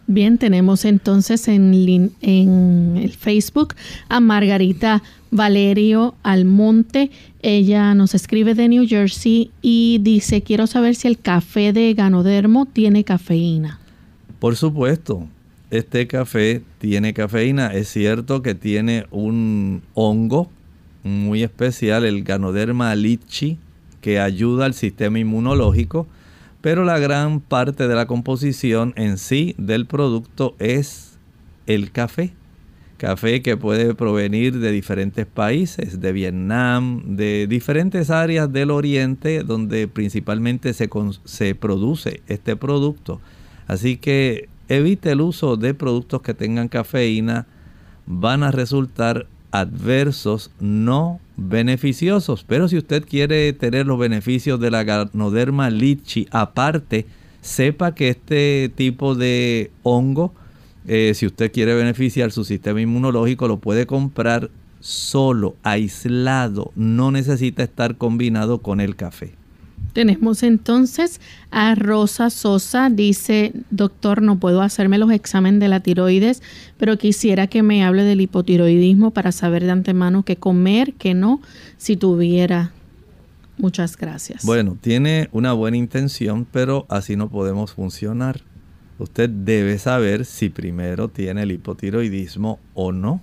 [0.09, 1.73] Bien, tenemos entonces en,
[2.21, 3.75] el Facebook
[4.07, 7.11] a Margarita Valerio Almonte.
[7.41, 12.65] Ella nos escribe de New Jersey y dice, quiero saber si el café de Ganodermo
[12.65, 13.81] tiene cafeína.
[14.39, 15.27] Por supuesto,
[15.71, 17.73] este café tiene cafeína.
[17.73, 20.49] Es cierto que tiene un hongo
[21.03, 23.57] muy especial, el Ganoderma litchi,
[23.99, 26.07] que ayuda al sistema inmunológico,
[26.61, 31.17] pero la gran parte de la composición en sí del producto es
[31.65, 32.33] el café.
[32.97, 39.87] Café que puede provenir de diferentes países, de Vietnam, de diferentes áreas del oriente donde
[39.87, 40.89] principalmente se,
[41.25, 43.21] se produce este producto.
[43.67, 47.45] Así que evite el uso de productos que tengan cafeína,
[48.07, 49.27] van a resultar
[49.59, 52.43] adversos, no beneficiosos.
[52.43, 57.05] Pero si usted quiere tener los beneficios de la Ganoderma litchi aparte,
[57.41, 60.33] sepa que este tipo de hongo,
[60.87, 64.49] eh, si usted quiere beneficiar su sistema inmunológico, lo puede comprar
[64.79, 69.33] solo, aislado, no necesita estar combinado con el café.
[69.97, 71.19] Tenemos entonces
[71.49, 76.43] a Rosa Sosa, dice, doctor, no puedo hacerme los exámenes de la tiroides,
[76.77, 81.41] pero quisiera que me hable del hipotiroidismo para saber de antemano qué comer, qué no,
[81.77, 82.73] si tuviera.
[83.57, 84.45] Muchas gracias.
[84.45, 88.41] Bueno, tiene una buena intención, pero así no podemos funcionar.
[88.99, 93.19] Usted debe saber si primero tiene el hipotiroidismo o no,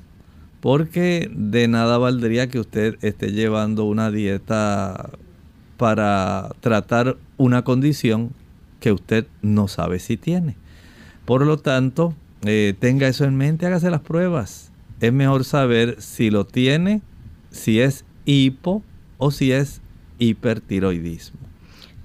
[0.59, 5.11] porque de nada valdría que usted esté llevando una dieta
[5.77, 8.31] para tratar una condición
[8.81, 10.57] que usted no sabe si tiene.
[11.25, 12.15] Por lo tanto,
[12.45, 14.71] eh, tenga eso en mente, hágase las pruebas.
[15.01, 17.03] Es mejor saber si lo tiene,
[17.51, 18.83] si es hipo
[19.19, 19.81] o si es
[20.19, 21.41] hipertiroidismo.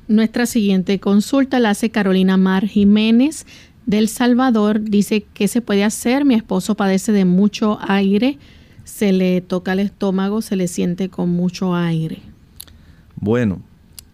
[0.08, 3.46] Nuestra siguiente consulta la hace Carolina Mar Jiménez
[3.86, 4.82] del Salvador.
[4.82, 6.26] Dice, ¿qué se puede hacer?
[6.26, 8.38] Mi esposo padece de mucho aire,
[8.86, 12.22] se le toca el estómago, se le siente con mucho aire.
[13.22, 13.62] Bueno,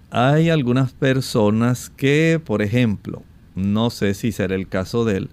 [0.09, 3.21] hay algunas personas que, por ejemplo,
[3.53, 5.29] no sé si será el caso de él,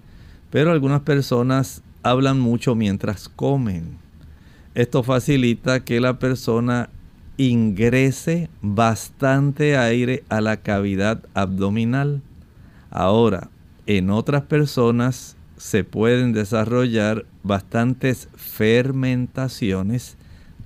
[0.51, 3.97] pero algunas personas hablan mucho mientras comen.
[4.75, 6.91] Esto facilita que la persona
[7.39, 12.21] ingrese bastante aire a la cavidad abdominal.
[12.91, 13.49] Ahora,
[13.87, 20.19] en otras personas se pueden desarrollar bastantes fermentaciones,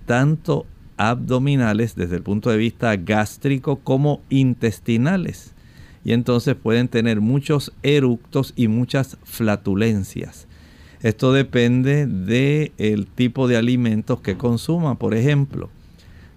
[0.07, 0.67] tanto
[0.97, 5.53] abdominales desde el punto de vista gástrico como intestinales.
[6.05, 10.47] Y entonces pueden tener muchos eructos y muchas flatulencias.
[11.03, 14.99] Esto depende del tipo de alimentos que consuma.
[14.99, 15.69] Por ejemplo,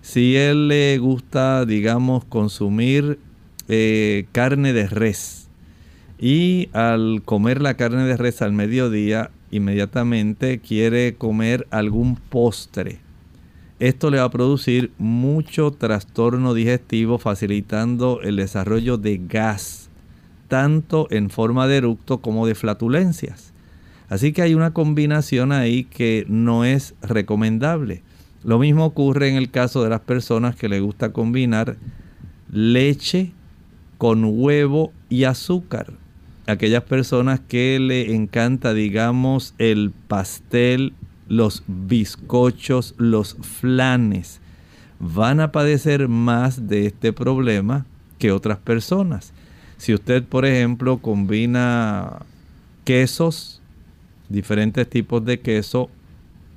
[0.01, 3.19] si él le gusta, digamos, consumir
[3.67, 5.47] eh, carne de res
[6.19, 12.99] y al comer la carne de res al mediodía, inmediatamente quiere comer algún postre
[13.79, 19.89] esto le va a producir mucho trastorno digestivo facilitando el desarrollo de gas,
[20.49, 23.53] tanto en forma de eructo como de flatulencias.
[24.09, 28.01] Así que hay una combinación ahí que no es recomendable.
[28.43, 31.77] Lo mismo ocurre en el caso de las personas que le gusta combinar
[32.51, 33.31] leche
[33.97, 35.93] con huevo y azúcar.
[36.47, 40.93] Aquellas personas que le encanta, digamos, el pastel
[41.29, 44.41] los bizcochos, los flanes,
[44.99, 47.85] van a padecer más de este problema
[48.17, 49.31] que otras personas.
[49.77, 52.25] Si usted, por ejemplo, combina
[52.83, 53.61] quesos,
[54.27, 55.89] diferentes tipos de queso,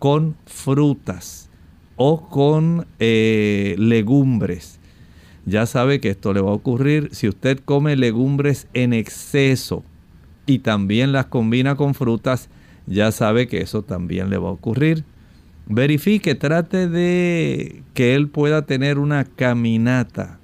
[0.01, 1.49] con frutas
[1.95, 4.81] o con eh, legumbres,
[5.45, 9.85] ya sabe que esto le va a ocurrir si usted come legumbres en exceso
[10.47, 12.49] y también las combina con frutas
[12.87, 15.05] ya sabe que eso también le va a ocurrir.
[15.67, 20.39] Verifique, trate de que él pueda tener una caminata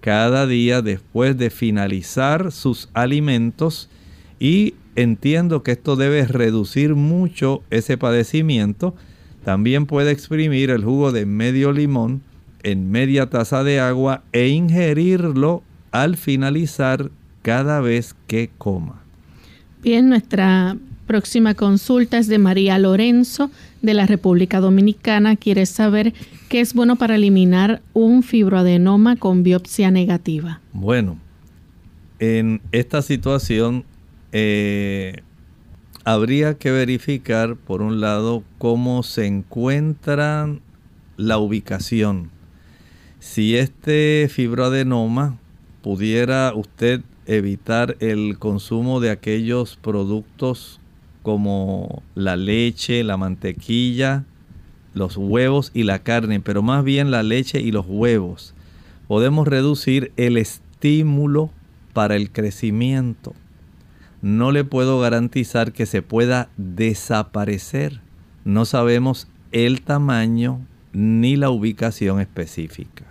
[0.00, 3.88] cada día después de finalizar sus alimentos
[4.38, 8.94] y entiendo que esto debe reducir mucho ese padecimiento.
[9.44, 12.22] También puede exprimir el jugo de medio limón
[12.62, 17.10] en media taza de agua e ingerirlo al finalizar
[17.42, 19.02] cada vez que coma.
[19.82, 20.76] Bien, nuestra
[21.14, 23.48] próxima consulta es de María Lorenzo
[23.82, 25.36] de la República Dominicana.
[25.36, 26.12] Quiere saber
[26.48, 30.60] qué es bueno para eliminar un fibroadenoma con biopsia negativa.
[30.72, 31.16] Bueno,
[32.18, 33.84] en esta situación
[34.32, 35.22] eh,
[36.02, 40.48] habría que verificar, por un lado, cómo se encuentra
[41.16, 42.32] la ubicación.
[43.20, 45.38] Si este fibroadenoma
[45.80, 50.80] pudiera usted evitar el consumo de aquellos productos
[51.24, 54.24] como la leche, la mantequilla,
[54.92, 58.54] los huevos y la carne, pero más bien la leche y los huevos.
[59.08, 61.50] Podemos reducir el estímulo
[61.94, 63.32] para el crecimiento.
[64.20, 68.02] No le puedo garantizar que se pueda desaparecer.
[68.44, 70.60] No sabemos el tamaño
[70.92, 73.06] ni la ubicación específica.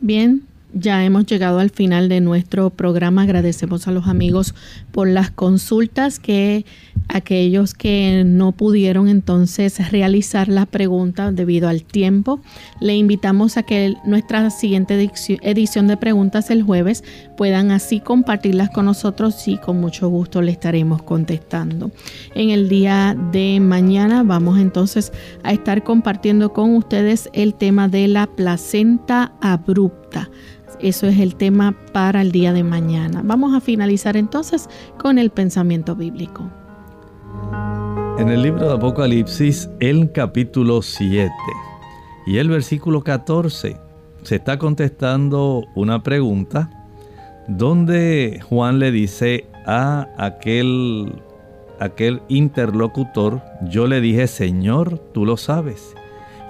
[0.00, 3.22] Bien, ya hemos llegado al final de nuestro programa.
[3.22, 4.54] Agradecemos a los amigos
[4.92, 6.64] por las consultas que
[7.08, 12.40] aquellos que no pudieron entonces realizar la pregunta debido al tiempo,
[12.80, 15.10] le invitamos a que nuestra siguiente
[15.42, 17.04] edición de preguntas el jueves
[17.36, 21.90] puedan así compartirlas con nosotros y con mucho gusto le estaremos contestando.
[22.34, 25.12] En el día de mañana vamos entonces
[25.42, 30.07] a estar compartiendo con ustedes el tema de la placenta abrupta.
[30.80, 33.22] Eso es el tema para el día de mañana.
[33.24, 36.48] Vamos a finalizar entonces con el pensamiento bíblico.
[38.18, 41.30] En el libro de Apocalipsis, el capítulo 7
[42.26, 43.76] y el versículo 14,
[44.22, 46.70] se está contestando una pregunta
[47.48, 51.12] donde Juan le dice a aquel,
[51.80, 55.94] aquel interlocutor, yo le dije, Señor, tú lo sabes.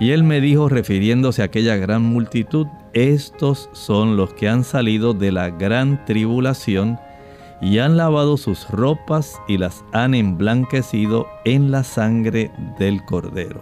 [0.01, 5.15] Y él me dijo, refiriéndose a aquella gran multitud, estos son los que han salido
[5.15, 6.99] de la gran tribulación
[7.61, 13.61] y han lavado sus ropas y las han emblanquecido en la sangre del cordero.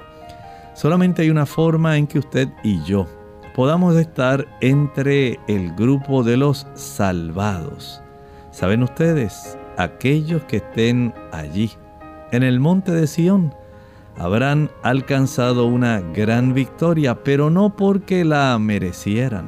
[0.75, 3.07] Solamente hay una forma en que usted y yo
[3.55, 8.03] podamos estar entre el grupo de los salvados.
[8.51, 9.57] ¿Saben ustedes?
[9.79, 11.71] Aquellos que estén allí,
[12.33, 13.55] en el monte de Sión,
[14.19, 19.47] habrán alcanzado una gran victoria, pero no porque la merecieran.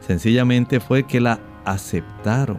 [0.00, 2.58] Sencillamente fue que la aceptaron.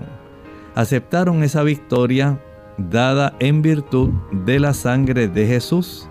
[0.74, 2.40] Aceptaron esa victoria
[2.78, 6.10] dada en virtud de la sangre de Jesús.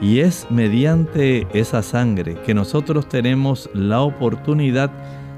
[0.00, 4.90] Y es mediante esa sangre que nosotros tenemos la oportunidad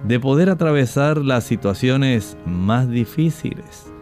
[0.04, 3.92] de poder atravesar las situaciones más difíciles.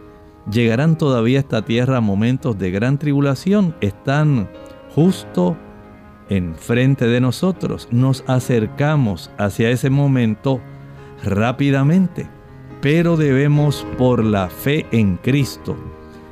[0.51, 3.75] Llegarán todavía a esta tierra momentos de gran tribulación.
[3.81, 4.49] Están
[4.95, 5.57] justo
[6.29, 7.87] enfrente de nosotros.
[7.91, 10.61] Nos acercamos hacia ese momento
[11.23, 12.27] rápidamente,
[12.81, 15.75] pero debemos por la fe en Cristo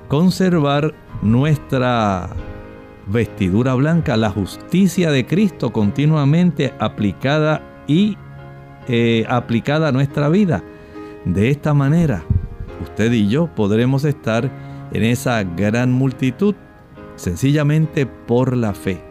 [0.07, 2.29] conservar nuestra
[3.07, 8.17] vestidura blanca, la justicia de Cristo continuamente aplicada y
[8.87, 10.63] eh, aplicada a nuestra vida.
[11.25, 12.23] De esta manera,
[12.81, 14.49] usted y yo podremos estar
[14.91, 16.55] en esa gran multitud
[17.19, 19.01] sencillamente por la fe,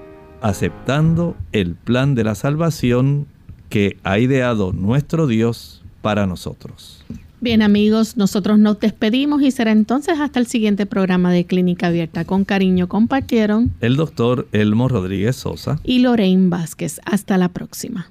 [0.40, 3.26] aceptando el plan de la salvación
[3.68, 7.04] que ha ideado nuestro Dios para nosotros.
[7.40, 12.24] Bien amigos, nosotros nos despedimos y será entonces hasta el siguiente programa de Clínica Abierta.
[12.24, 17.00] Con cariño compartieron el doctor Elmo Rodríguez Sosa y Lorraine Vázquez.
[17.04, 18.10] Hasta la próxima.